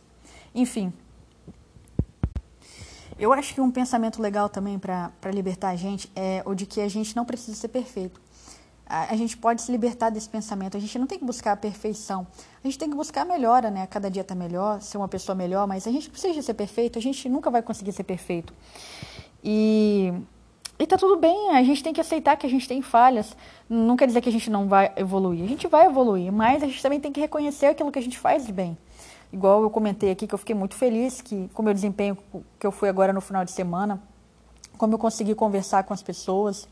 enfim. 0.55 0.93
Eu 3.19 3.33
acho 3.33 3.53
que 3.53 3.61
um 3.61 3.71
pensamento 3.71 4.23
legal 4.23 4.49
também 4.49 4.79
para 4.79 5.11
libertar 5.33 5.71
a 5.71 5.77
gente 5.77 6.11
é 6.17 6.43
o 6.47 6.55
de 6.55 6.65
que 6.65 6.81
a 6.81 6.89
gente 6.89 7.15
não 7.15 7.25
precisa 7.25 7.57
ser 7.57 7.69
perfeito 7.69 8.21
a, 8.91 9.17
gente 9.17 9.37
pode 9.37 9.63
se 9.63 9.71
libertar 9.71 10.11
desse 10.11 10.29
pensamento. 10.29 10.77
A 10.77 10.81
gente 10.81 10.99
não 10.99 11.07
tem 11.07 11.19
que 11.19 11.25
buscar 11.25 11.53
a 11.53 11.57
perfeição. 11.57 12.27
A 12.63 12.67
gente 12.67 12.77
tem 12.77 12.91
que 12.91 12.97
buscar 12.97 13.23
a 13.23 13.25
melhora, 13.25 13.71
né? 13.71 13.87
Cada 13.87 14.11
dia 14.11 14.23
está 14.23 14.35
melhor, 14.35 14.83
ser 14.83 14.99
uma 14.99 15.07
pessoa 15.07 15.35
melhor, 15.37 15.67
mas 15.67 15.87
a 15.87 15.91
gente 15.91 16.11
precisa 16.11 16.43
ser 16.43 16.55
perfeito, 16.55 16.99
a 16.99 17.03
gente 17.03 17.29
nunca 17.29 17.51
vai 17.51 17.63
conseguir 17.63 17.93
ser 17.93 18.03
perfeito. 18.03 18.53
E, 19.45 20.13
e 20.79 20.87
tá 20.87 20.99
tudo 20.99 21.17
bem, 21.17 21.51
a 21.51 21.63
gente 21.63 21.83
tem 21.83 21.93
que 21.93 22.01
aceitar 22.01 22.37
que 22.37 22.47
a 22.47 22.51
gente 22.51 22.67
tem 22.67 22.83
falhas. 22.83 23.37
Não 23.69 23.97
quer 23.97 24.07
dizer 24.07 24.21
que 24.21 24.29
a 24.29 24.33
gente 24.33 24.51
não 24.51 24.67
vai 24.67 24.93
evoluir. 24.97 25.45
A 25.45 25.49
gente 25.49 25.69
vai 25.69 25.87
evoluir, 25.87 26.33
mas 26.33 26.63
a 26.63 26.67
gente 26.67 26.83
também 26.83 26.99
tem 26.99 27.13
que 27.13 27.21
reconhecer 27.21 27.67
aquilo 27.67 27.93
que 27.93 27.99
a 27.99 28.03
gente 28.03 28.19
faz 28.19 28.45
de 28.45 28.53
bem. 28.53 28.77
Igual 29.33 29.63
eu 29.63 29.71
comentei 29.71 30.11
aqui 30.11 30.27
que 30.27 30.35
eu 30.35 30.39
fiquei 30.39 30.57
muito 30.57 30.75
feliz 30.75 31.21
que 31.21 31.49
com 31.55 31.63
o 31.63 31.65
meu 31.65 31.73
desempenho 31.73 32.19
que 32.59 32.67
eu 32.67 32.73
fui 32.73 32.89
agora 32.89 33.13
no 33.13 33.21
final 33.21 33.45
de 33.45 33.53
semana, 33.53 34.03
como 34.77 34.95
eu 34.95 34.99
consegui 34.99 35.37
conversar 35.37 35.85
com 35.85 35.95
as 35.95 36.03
pessoas, 36.03 36.67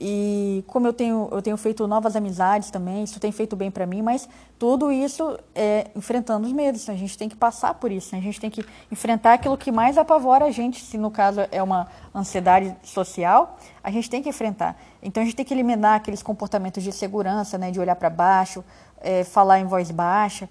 e 0.00 0.62
como 0.68 0.86
eu 0.86 0.92
tenho, 0.92 1.28
eu 1.32 1.42
tenho 1.42 1.56
feito 1.56 1.84
novas 1.88 2.14
amizades 2.14 2.70
também, 2.70 3.02
isso 3.02 3.18
tem 3.18 3.32
feito 3.32 3.56
bem 3.56 3.68
para 3.68 3.84
mim, 3.84 4.00
mas 4.00 4.28
tudo 4.56 4.92
isso 4.92 5.36
é 5.54 5.90
enfrentando 5.96 6.46
os 6.46 6.52
medos. 6.52 6.88
A 6.88 6.94
gente 6.94 7.18
tem 7.18 7.28
que 7.28 7.34
passar 7.34 7.74
por 7.74 7.90
isso, 7.90 8.14
né? 8.14 8.20
a 8.20 8.22
gente 8.22 8.40
tem 8.40 8.48
que 8.48 8.64
enfrentar 8.92 9.34
aquilo 9.34 9.58
que 9.58 9.72
mais 9.72 9.98
apavora 9.98 10.44
a 10.44 10.50
gente, 10.52 10.84
se 10.84 10.96
no 10.96 11.10
caso 11.10 11.40
é 11.50 11.60
uma 11.60 11.88
ansiedade 12.14 12.76
social, 12.84 13.58
a 13.82 13.90
gente 13.90 14.08
tem 14.08 14.22
que 14.22 14.28
enfrentar. 14.28 14.80
Então 15.02 15.20
a 15.20 15.26
gente 15.26 15.34
tem 15.34 15.44
que 15.44 15.52
eliminar 15.52 15.96
aqueles 15.96 16.22
comportamentos 16.22 16.82
de 16.82 16.92
segurança, 16.92 17.58
né? 17.58 17.72
de 17.72 17.80
olhar 17.80 17.96
para 17.96 18.08
baixo, 18.08 18.64
é, 19.00 19.24
falar 19.24 19.58
em 19.58 19.64
voz 19.64 19.90
baixa, 19.90 20.48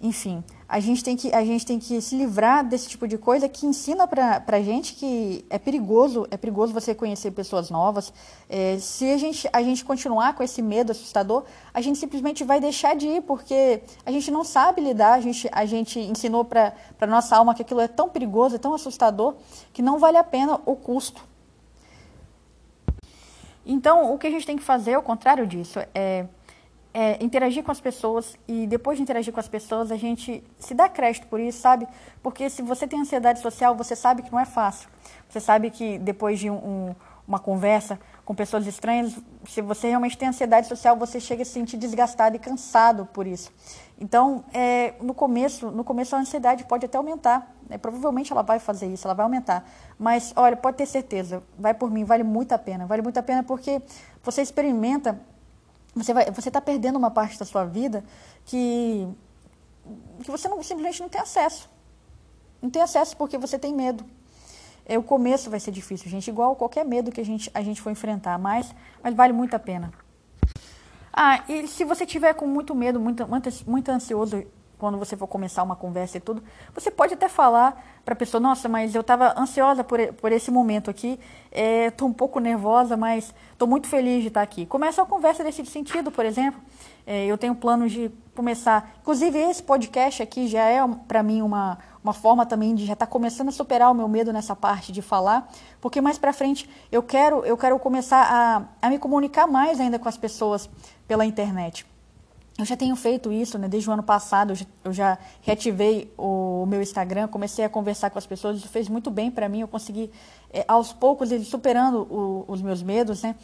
enfim 0.00 0.42
a 0.72 0.80
gente 0.80 1.04
tem 1.04 1.14
que, 1.14 1.30
a 1.34 1.44
gente 1.44 1.66
tem 1.66 1.78
que 1.78 2.00
se 2.00 2.16
livrar 2.16 2.66
desse 2.66 2.88
tipo 2.88 3.06
de 3.06 3.18
coisa 3.18 3.46
que 3.46 3.66
ensina 3.66 4.08
para 4.08 4.42
a 4.46 4.62
gente 4.62 4.94
que 4.94 5.44
é 5.50 5.58
perigoso, 5.58 6.26
é 6.30 6.36
perigoso 6.38 6.72
você 6.72 6.94
conhecer 6.94 7.30
pessoas 7.32 7.68
novas. 7.68 8.10
É, 8.48 8.78
se 8.78 9.04
a 9.12 9.18
gente, 9.18 9.46
a 9.52 9.62
gente 9.62 9.84
continuar 9.84 10.34
com 10.34 10.42
esse 10.42 10.62
medo 10.62 10.90
assustador, 10.90 11.44
a 11.74 11.82
gente 11.82 11.98
simplesmente 11.98 12.42
vai 12.42 12.58
deixar 12.58 12.96
de 12.96 13.06
ir, 13.06 13.20
porque 13.20 13.82
a 14.06 14.10
gente 14.10 14.30
não 14.30 14.44
sabe 14.44 14.80
lidar, 14.80 15.12
a 15.12 15.20
gente, 15.20 15.46
a 15.52 15.66
gente 15.66 16.00
ensinou 16.00 16.42
para 16.42 16.72
a 16.98 17.06
nossa 17.06 17.36
alma 17.36 17.54
que 17.54 17.60
aquilo 17.60 17.82
é 17.82 17.86
tão 17.88 18.08
perigoso, 18.08 18.54
é 18.56 18.58
tão 18.58 18.72
assustador, 18.72 19.34
que 19.74 19.82
não 19.82 19.98
vale 19.98 20.16
a 20.16 20.24
pena 20.24 20.58
o 20.64 20.74
custo. 20.74 21.22
Então, 23.66 24.14
o 24.14 24.18
que 24.18 24.26
a 24.26 24.30
gente 24.30 24.46
tem 24.46 24.56
que 24.56 24.62
fazer, 24.62 24.94
ao 24.94 25.02
contrário 25.02 25.46
disso, 25.46 25.80
é 25.94 26.24
é, 26.94 27.22
interagir 27.24 27.64
com 27.64 27.70
as 27.70 27.80
pessoas 27.80 28.36
e 28.46 28.66
depois 28.66 28.96
de 28.96 29.02
interagir 29.02 29.32
com 29.32 29.40
as 29.40 29.48
pessoas 29.48 29.90
a 29.90 29.96
gente 29.96 30.44
se 30.58 30.74
dá 30.74 30.88
crédito 30.88 31.26
por 31.26 31.40
isso, 31.40 31.60
sabe? 31.60 31.88
Porque 32.22 32.50
se 32.50 32.62
você 32.62 32.86
tem 32.86 33.00
ansiedade 33.00 33.40
social, 33.40 33.74
você 33.74 33.96
sabe 33.96 34.22
que 34.22 34.30
não 34.30 34.38
é 34.38 34.44
fácil. 34.44 34.88
Você 35.28 35.40
sabe 35.40 35.70
que 35.70 35.98
depois 35.98 36.38
de 36.38 36.50
um, 36.50 36.54
um, 36.54 36.94
uma 37.26 37.38
conversa 37.38 37.98
com 38.24 38.34
pessoas 38.34 38.66
estranhas, 38.66 39.16
se 39.48 39.62
você 39.62 39.88
realmente 39.88 40.18
tem 40.18 40.28
ansiedade 40.28 40.66
social, 40.66 40.96
você 40.96 41.18
chega 41.18 41.42
a 41.42 41.44
se 41.44 41.52
sentir 41.52 41.76
desgastado 41.76 42.36
e 42.36 42.38
cansado 42.38 43.06
por 43.06 43.26
isso. 43.26 43.50
Então, 43.98 44.44
é, 44.52 44.94
no 45.00 45.14
começo, 45.14 45.70
no 45.70 45.84
começo 45.84 46.14
a 46.14 46.18
ansiedade 46.18 46.64
pode 46.64 46.84
até 46.84 46.98
aumentar. 46.98 47.54
Né? 47.68 47.78
Provavelmente 47.78 48.32
ela 48.32 48.42
vai 48.42 48.58
fazer 48.58 48.86
isso, 48.86 49.06
ela 49.06 49.14
vai 49.14 49.24
aumentar. 49.24 49.64
Mas, 49.98 50.32
olha, 50.36 50.56
pode 50.56 50.76
ter 50.76 50.86
certeza, 50.86 51.42
vai 51.58 51.72
por 51.72 51.90
mim, 51.90 52.04
vale 52.04 52.22
muito 52.22 52.52
a 52.52 52.58
pena. 52.58 52.84
Vale 52.84 53.00
muito 53.00 53.16
a 53.18 53.22
pena 53.22 53.42
porque 53.42 53.80
você 54.22 54.42
experimenta 54.42 55.18
você 55.94 56.14
vai, 56.14 56.30
você 56.30 56.48
está 56.48 56.60
perdendo 56.60 56.96
uma 56.96 57.10
parte 57.10 57.38
da 57.38 57.44
sua 57.44 57.64
vida 57.64 58.04
que 58.44 59.08
que 60.22 60.30
você 60.30 60.48
não, 60.48 60.62
simplesmente 60.62 61.00
não 61.00 61.08
tem 61.08 61.20
acesso. 61.20 61.68
Não 62.60 62.70
tem 62.70 62.80
acesso 62.80 63.16
porque 63.16 63.36
você 63.36 63.58
tem 63.58 63.74
medo. 63.74 64.04
É, 64.86 64.98
o 64.98 65.02
começo 65.02 65.50
vai 65.50 65.60
ser 65.60 65.70
difícil, 65.70 66.10
gente, 66.10 66.28
igual 66.28 66.56
qualquer 66.56 66.84
medo 66.84 67.10
que 67.12 67.20
a 67.20 67.24
gente, 67.24 67.50
a 67.54 67.62
gente 67.62 67.80
for 67.80 67.90
enfrentar, 67.90 68.38
mas, 68.38 68.74
mas 69.02 69.14
vale 69.14 69.32
muito 69.32 69.54
a 69.54 69.58
pena. 69.58 69.92
Ah, 71.12 71.44
e 71.48 71.68
se 71.68 71.84
você 71.84 72.06
tiver 72.06 72.32
com 72.34 72.46
muito 72.46 72.74
medo, 72.74 72.98
muito, 72.98 73.26
muito, 73.28 73.50
muito 73.66 73.88
ansioso 73.90 74.44
quando 74.82 74.98
você 74.98 75.16
for 75.16 75.28
começar 75.28 75.62
uma 75.62 75.76
conversa 75.76 76.16
e 76.16 76.20
tudo, 76.20 76.42
você 76.74 76.90
pode 76.90 77.14
até 77.14 77.28
falar 77.28 78.00
para 78.04 78.14
a 78.14 78.16
pessoa, 78.16 78.40
nossa, 78.40 78.68
mas 78.68 78.96
eu 78.96 79.00
estava 79.00 79.32
ansiosa 79.38 79.84
por, 79.84 80.00
por 80.14 80.32
esse 80.32 80.50
momento 80.50 80.90
aqui, 80.90 81.20
estou 81.86 82.08
é, 82.08 82.10
um 82.10 82.12
pouco 82.12 82.40
nervosa, 82.40 82.96
mas 82.96 83.32
estou 83.52 83.68
muito 83.68 83.86
feliz 83.86 84.22
de 84.22 84.26
estar 84.26 84.42
aqui. 84.42 84.66
Começa 84.66 85.00
a 85.00 85.06
conversa 85.06 85.44
nesse 85.44 85.64
sentido, 85.66 86.10
por 86.10 86.24
exemplo. 86.24 86.60
É, 87.06 87.26
eu 87.26 87.38
tenho 87.38 87.54
planos 87.54 87.92
de 87.92 88.10
começar, 88.34 88.92
inclusive 89.00 89.38
esse 89.38 89.62
podcast 89.62 90.20
aqui 90.20 90.48
já 90.48 90.64
é 90.64 90.80
para 91.06 91.22
mim 91.22 91.42
uma, 91.42 91.78
uma 92.02 92.12
forma 92.12 92.44
também 92.44 92.74
de 92.74 92.84
já 92.84 92.94
estar 92.94 93.06
tá 93.06 93.12
começando 93.12 93.50
a 93.50 93.52
superar 93.52 93.88
o 93.88 93.94
meu 93.94 94.08
medo 94.08 94.32
nessa 94.32 94.56
parte 94.56 94.90
de 94.90 95.00
falar, 95.00 95.48
porque 95.80 96.00
mais 96.00 96.18
para 96.18 96.32
frente 96.32 96.68
eu 96.90 97.04
quero 97.04 97.44
eu 97.44 97.56
quero 97.56 97.78
começar 97.78 98.26
a, 98.28 98.84
a 98.84 98.90
me 98.90 98.98
comunicar 98.98 99.46
mais 99.46 99.78
ainda 99.78 99.96
com 99.96 100.08
as 100.08 100.16
pessoas 100.16 100.68
pela 101.06 101.24
internet. 101.24 101.86
Eu 102.58 102.66
já 102.66 102.76
tenho 102.76 102.94
feito 102.94 103.32
isso, 103.32 103.58
né? 103.58 103.66
Desde 103.66 103.88
o 103.88 103.92
ano 103.92 104.02
passado, 104.02 104.52
eu 104.84 104.92
já 104.92 105.18
reativei 105.40 106.12
o 106.18 106.66
meu 106.66 106.82
Instagram, 106.82 107.26
comecei 107.26 107.64
a 107.64 107.68
conversar 107.68 108.10
com 108.10 108.18
as 108.18 108.26
pessoas, 108.26 108.58
isso 108.58 108.68
fez 108.68 108.88
muito 108.88 109.10
bem 109.10 109.30
para 109.30 109.48
mim. 109.48 109.60
Eu 109.60 109.68
consegui, 109.68 110.10
é, 110.52 110.62
aos 110.68 110.92
poucos, 110.92 111.32
ir 111.32 111.42
superando 111.44 112.02
o, 112.10 112.44
os 112.46 112.60
meus 112.60 112.82
medos, 112.82 113.22
né? 113.22 113.34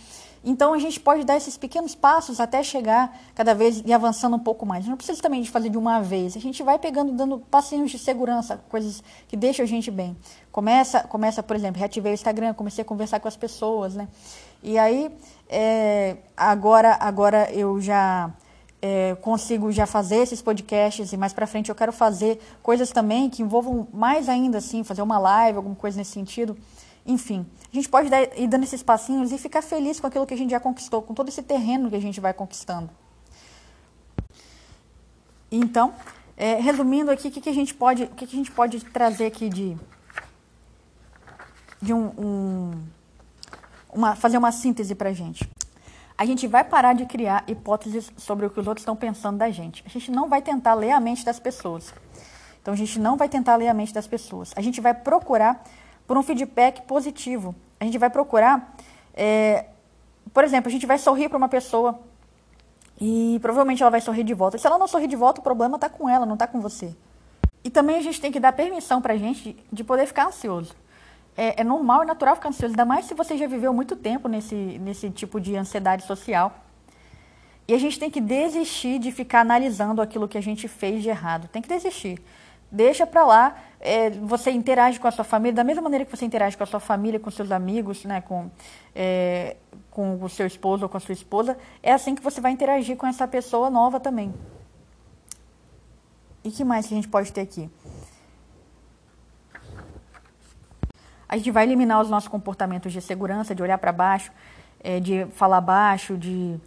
Então 0.45 0.73
a 0.73 0.79
gente 0.79 1.01
pode 1.01 1.25
dar 1.25 1.37
esses 1.37 1.57
pequenos 1.57 1.95
passos 1.95 2.39
até 2.39 2.63
chegar 2.63 3.19
cada 3.35 3.55
vez 3.55 3.83
e 3.85 3.93
avançando 3.93 4.37
um 4.37 4.39
pouco 4.39 4.65
mais. 4.65 4.87
Não 4.87 4.97
precisa 4.97 5.21
também 5.21 5.43
de 5.43 5.51
fazer 5.51 5.71
de 5.71 5.79
uma 5.79 6.01
vez. 6.01 6.37
A 6.37 6.41
gente 6.41 6.63
vai 6.63 6.79
pegando, 6.79 7.13
dando 7.13 7.39
passinhos 7.39 7.91
de 7.91 7.99
segurança, 7.99 8.61
coisas 8.69 9.03
que 9.27 9.37
deixam 9.37 9.65
a 9.65 9.69
gente 9.69 9.91
bem. 9.91 10.17
Começa, 10.53 11.01
começa, 11.01 11.43
por 11.43 11.57
exemplo, 11.57 11.79
reativei 11.79 12.13
o 12.13 12.15
Instagram, 12.15 12.55
comecei 12.55 12.83
a 12.83 12.85
conversar 12.85 13.21
com 13.21 13.29
as 13.29 13.37
pessoas, 13.37 13.95
né? 13.95 14.07
E 14.63 14.79
aí, 14.79 15.11
é, 15.49 16.19
agora, 16.37 16.97
agora 17.01 17.51
eu 17.53 17.81
já 17.81 18.31
é, 18.81 19.17
consigo 19.17 19.73
já 19.73 19.87
fazer 19.87 20.17
esses 20.17 20.41
podcasts 20.41 21.13
e 21.13 21.17
mais 21.17 21.33
para 21.33 21.47
frente 21.47 21.69
eu 21.69 21.75
quero 21.75 21.93
fazer 21.93 22.41
coisas 22.63 22.91
também 22.91 23.29
que 23.29 23.43
envolvam 23.43 23.89
mais 23.93 24.29
ainda 24.29 24.59
assim, 24.59 24.85
fazer 24.85 25.03
uma 25.03 25.19
live, 25.19 25.57
alguma 25.57 25.75
coisa 25.75 25.97
nesse 25.97 26.13
sentido. 26.13 26.57
Enfim, 27.05 27.47
a 27.73 27.75
gente 27.75 27.89
pode 27.89 28.09
dar, 28.09 28.23
ir 28.39 28.47
dando 28.47 28.65
esses 28.65 28.83
passinhos 28.83 29.33
e 29.33 29.39
ficar 29.39 29.63
feliz 29.63 29.99
com 29.99 30.07
aquilo 30.07 30.27
que 30.27 30.35
a 30.35 30.37
gente 30.37 30.51
já 30.51 30.61
conquistou, 30.61 31.03
com 31.03 31.15
todo 31.15 31.29
esse 31.29 31.43
terreno 31.43 31.91
que 31.91 31.97
a 31.97 32.01
gente 32.01 32.21
vai 32.21 32.33
conquistando. 32.33 32.91
Então, 35.51 35.95
é, 36.37 36.55
resumindo 36.55 37.11
aqui, 37.11 37.29
o 37.29 37.31
que, 37.31 37.41
que, 37.41 37.49
a 37.49 37.55
gente 37.55 37.75
pode, 37.75 38.05
o 38.05 38.09
que, 38.09 38.27
que, 38.27 38.37
a 38.37 38.39
gente 38.39 38.53
pode 38.53 38.85
trazer 38.85 39.27
aqui 39.27 39.49
de, 39.49 39.77
de 41.81 41.95
um, 41.95 42.13
um 42.19 42.71
uma, 43.91 44.15
fazer 44.15 44.37
uma 44.37 44.53
síntese 44.53 44.95
para 44.95 45.13
gente 45.13 45.49
a 46.19 46.25
gente 46.25 46.49
vai 46.49 46.65
parar 46.65 46.95
de 46.95 47.07
criar 47.07 47.45
hipóteses 47.47 48.11
sobre 48.17 48.45
o 48.45 48.51
que 48.51 48.59
os 48.59 48.67
outros 48.67 48.83
estão 48.83 48.97
pensando 48.97 49.39
da 49.39 49.49
gente. 49.51 49.85
A 49.87 49.89
gente 49.89 50.11
não 50.11 50.29
vai 50.29 50.43
tentar 50.43 50.75
ler 50.75 50.91
a 50.91 50.99
mente 50.99 51.25
das 51.25 51.39
pessoas. 51.39 51.95
Então, 52.61 52.75
a 52.75 52.77
gente 52.77 52.99
não 52.99 53.17
vai 53.17 53.29
tentar 53.29 53.55
ler 53.55 53.69
a 53.69 53.75
mente 53.75 53.95
das 53.95 54.09
pessoas. 54.09 54.53
A 54.57 54.61
gente 54.61 54.81
vai 54.81 54.93
procurar 54.93 55.63
por 56.09 56.19
um 56.19 56.23
feedback 56.25 56.83
positivo. 56.83 57.55
A 57.79 57.85
gente 57.85 57.99
vai 57.99 58.11
procurar, 58.11 58.75
é, 59.15 59.67
por 60.35 60.43
exemplo, 60.43 60.69
a 60.69 60.73
gente 60.73 60.87
vai 60.87 60.99
sorrir 60.99 61.29
para 61.29 61.39
uma 61.39 61.49
pessoa 61.49 62.01
e 63.01 63.39
provavelmente 63.41 63.81
ela 63.81 63.91
vai 63.91 64.01
sorrir 64.01 64.25
de 64.25 64.35
volta. 64.35 64.59
Se 64.59 64.67
ela 64.67 64.77
não 64.77 64.89
sorrir 64.89 65.07
de 65.07 65.15
volta, 65.15 65.41
o 65.41 65.45
problema 65.45 65.77
está 65.77 65.89
com 65.89 66.09
ela, 66.09 66.27
não 66.27 66.35
está 66.35 66.49
com 66.49 66.61
você. 66.61 66.97
E 67.63 67.71
também 67.71 67.97
a 67.97 68.03
gente 68.03 68.21
tem 68.21 68.33
que 68.33 68.41
dar 68.41 68.53
permissão 68.53 69.01
para 69.01 69.15
a 69.15 69.17
gente 69.17 69.57
de 69.73 69.85
poder 69.85 70.05
ficar 70.05 70.27
ansioso 70.27 70.75
é, 71.39 71.61
é 71.61 71.65
normal 71.65 72.03
e 72.03 72.07
natural 72.07 72.35
ficar 72.35 72.49
ansioso, 72.49 72.73
ainda 72.73 72.85
mais 72.85 73.05
se 73.05 73.15
você 73.15 73.39
já 73.39 73.47
viveu 73.47 73.73
muito 73.73 73.95
tempo 73.95 74.29
nesse, 74.29 74.57
nesse 74.57 75.09
tipo 75.09 75.41
de 75.41 75.57
ansiedade 75.57 76.03
social. 76.05 76.53
E 77.69 77.73
a 77.73 77.79
gente 77.79 77.97
tem 77.97 78.11
que 78.11 78.21
desistir 78.21 78.99
de 78.99 79.13
ficar 79.13 79.43
analisando 79.43 80.03
aquilo 80.03 80.27
que 80.27 80.37
a 80.37 80.41
gente 80.41 80.67
fez 80.67 81.01
de 81.01 81.11
errado. 81.11 81.47
Tem 81.47 81.63
que 81.63 81.69
desistir. 81.69 82.21
Deixa 82.73 83.07
para 83.07 83.25
lá. 83.25 83.57
É, 83.79 84.11
você 84.11 84.51
interage 84.51 84.99
com 84.99 85.07
a 85.07 85.13
sua 85.13 85.25
família 85.25 85.55
da 85.55 85.63
mesma 85.63 85.83
maneira 85.83 86.05
que 86.05 86.11
você 86.11 86.25
interage 86.25 86.57
com 86.57 86.65
a 86.65 86.67
sua 86.67 86.81
família, 86.81 87.21
com 87.21 87.31
seus 87.31 87.53
amigos, 87.53 88.05
né, 88.05 88.21
com, 88.21 88.51
é, 88.93 89.57
com 89.93 90.21
o 90.21 90.29
seu 90.29 90.47
esposo 90.47 90.83
ou 90.83 90.89
com 90.89 90.97
a 90.97 91.01
sua 91.01 91.13
esposa. 91.13 91.57
É 91.81 91.93
assim 91.93 92.17
que 92.17 92.23
você 92.23 92.41
vai 92.41 92.51
interagir 92.51 92.97
com 92.97 93.07
essa 93.07 93.29
pessoa 93.29 93.71
nova 93.71 94.01
também. 94.01 94.35
E 96.43 96.51
que 96.51 96.65
mais 96.65 96.87
que 96.89 96.95
a 96.95 96.97
gente 96.97 97.09
pode 97.09 97.33
ter 97.33 97.43
aqui? 97.43 97.71
A 101.29 101.37
gente 101.37 101.51
vai 101.51 101.65
eliminar 101.65 102.01
os 102.01 102.09
nossos 102.09 102.29
comportamentos 102.29 102.93
de 102.93 103.01
segurança, 103.01 103.55
de 103.55 103.63
olhar 103.63 103.79
para 103.79 103.93
baixo, 103.93 104.33
é, 104.83 104.99
de 104.99 105.27
falar 105.35 105.61
baixo, 105.61 106.17
de 106.17 106.59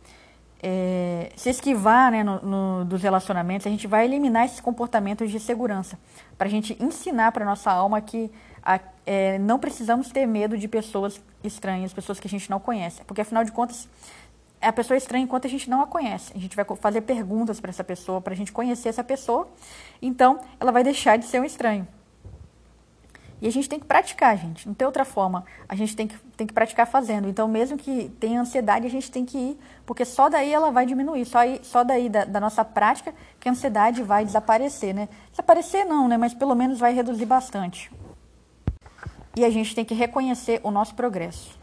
é, 0.62 1.32
se 1.36 1.50
esquivar 1.50 2.12
né, 2.12 2.24
no, 2.24 2.40
no, 2.42 2.86
dos 2.86 3.02
relacionamentos, 3.02 3.66
a 3.66 3.70
gente 3.70 3.88
vai 3.88 4.06
eliminar 4.06 4.46
esses 4.46 4.60
comportamentos 4.60 5.32
de 5.32 5.40
segurança, 5.40 5.98
para 6.38 6.48
a 6.48 6.52
gente 6.52 6.78
ensinar 6.80 7.32
para 7.32 7.44
nossa 7.44 7.72
alma 7.72 8.00
que 8.00 8.32
a, 8.62 8.80
é, 9.06 9.40
não 9.40 9.58
precisamos 9.58 10.10
ter 10.10 10.28
medo 10.28 10.58
de 10.58 10.68
pessoas 10.68 11.20
estranhas, 11.44 11.92
pessoas 11.92 12.20
que 12.20 12.28
a 12.28 12.30
gente 12.30 12.50
não 12.50 12.60
conhece, 12.60 13.02
porque 13.06 13.22
afinal 13.22 13.44
de 13.44 13.52
contas 13.52 13.90
é 14.62 14.68
a 14.68 14.74
pessoa 14.74 14.96
estranha 14.96 15.24
enquanto 15.24 15.48
a 15.48 15.50
gente 15.50 15.68
não 15.68 15.82
a 15.82 15.88
conhece. 15.88 16.32
A 16.36 16.38
gente 16.38 16.56
vai 16.56 16.64
fazer 16.80 17.02
perguntas 17.02 17.60
para 17.60 17.72
essa 17.72 17.84
pessoa, 17.84 18.22
para 18.22 18.34
a 18.34 18.38
gente 18.38 18.52
conhecer 18.52 18.90
essa 18.90 19.04
pessoa, 19.04 19.50
então 20.00 20.40
ela 20.60 20.72
vai 20.72 20.84
deixar 20.84 21.18
de 21.18 21.26
ser 21.26 21.42
um 21.42 21.44
estranho. 21.44 21.88
E 23.42 23.48
a 23.48 23.52
gente 23.52 23.68
tem 23.68 23.80
que 23.80 23.86
praticar, 23.86 24.38
gente. 24.38 24.68
Não 24.68 24.76
tem 24.76 24.86
outra 24.86 25.04
forma. 25.04 25.44
A 25.68 25.74
gente 25.74 25.96
tem 25.96 26.08
que, 26.08 26.16
tem 26.38 26.46
que 26.46 26.54
praticar 26.54 26.86
fazendo. 26.86 27.28
Então, 27.28 27.48
mesmo 27.48 27.76
que 27.76 28.10
tenha 28.20 28.40
ansiedade, 28.40 28.86
a 28.86 28.90
gente 28.90 29.10
tem 29.10 29.26
que 29.26 29.38
ir, 29.38 29.60
porque 29.84 30.06
só 30.06 30.30
daí 30.30 30.54
ela 30.54 30.70
vai 30.70 30.86
diminuir. 30.86 31.26
Só, 31.26 31.40
aí, 31.40 31.60
só 31.64 31.84
daí 31.84 32.08
da, 32.08 32.24
da 32.24 32.40
nossa 32.40 32.64
prática 32.64 33.14
que 33.40 33.50
a 33.50 33.52
ansiedade 33.52 34.04
vai 34.04 34.24
desaparecer, 34.24 34.94
né? 34.94 35.10
Desaparecer 35.32 35.86
não, 35.86 36.08
né? 36.08 36.18
Mas 36.18 36.36
pelo 36.36 36.54
menos 36.54 36.80
vai 36.80 36.94
reduzir 36.94 37.26
bastante. 37.26 37.92
E 39.36 39.44
a 39.44 39.50
gente 39.50 39.74
tem 39.74 39.84
que 39.84 39.96
reconhecer 39.96 40.60
o 40.64 40.70
nosso 40.70 40.94
progresso. 40.94 41.58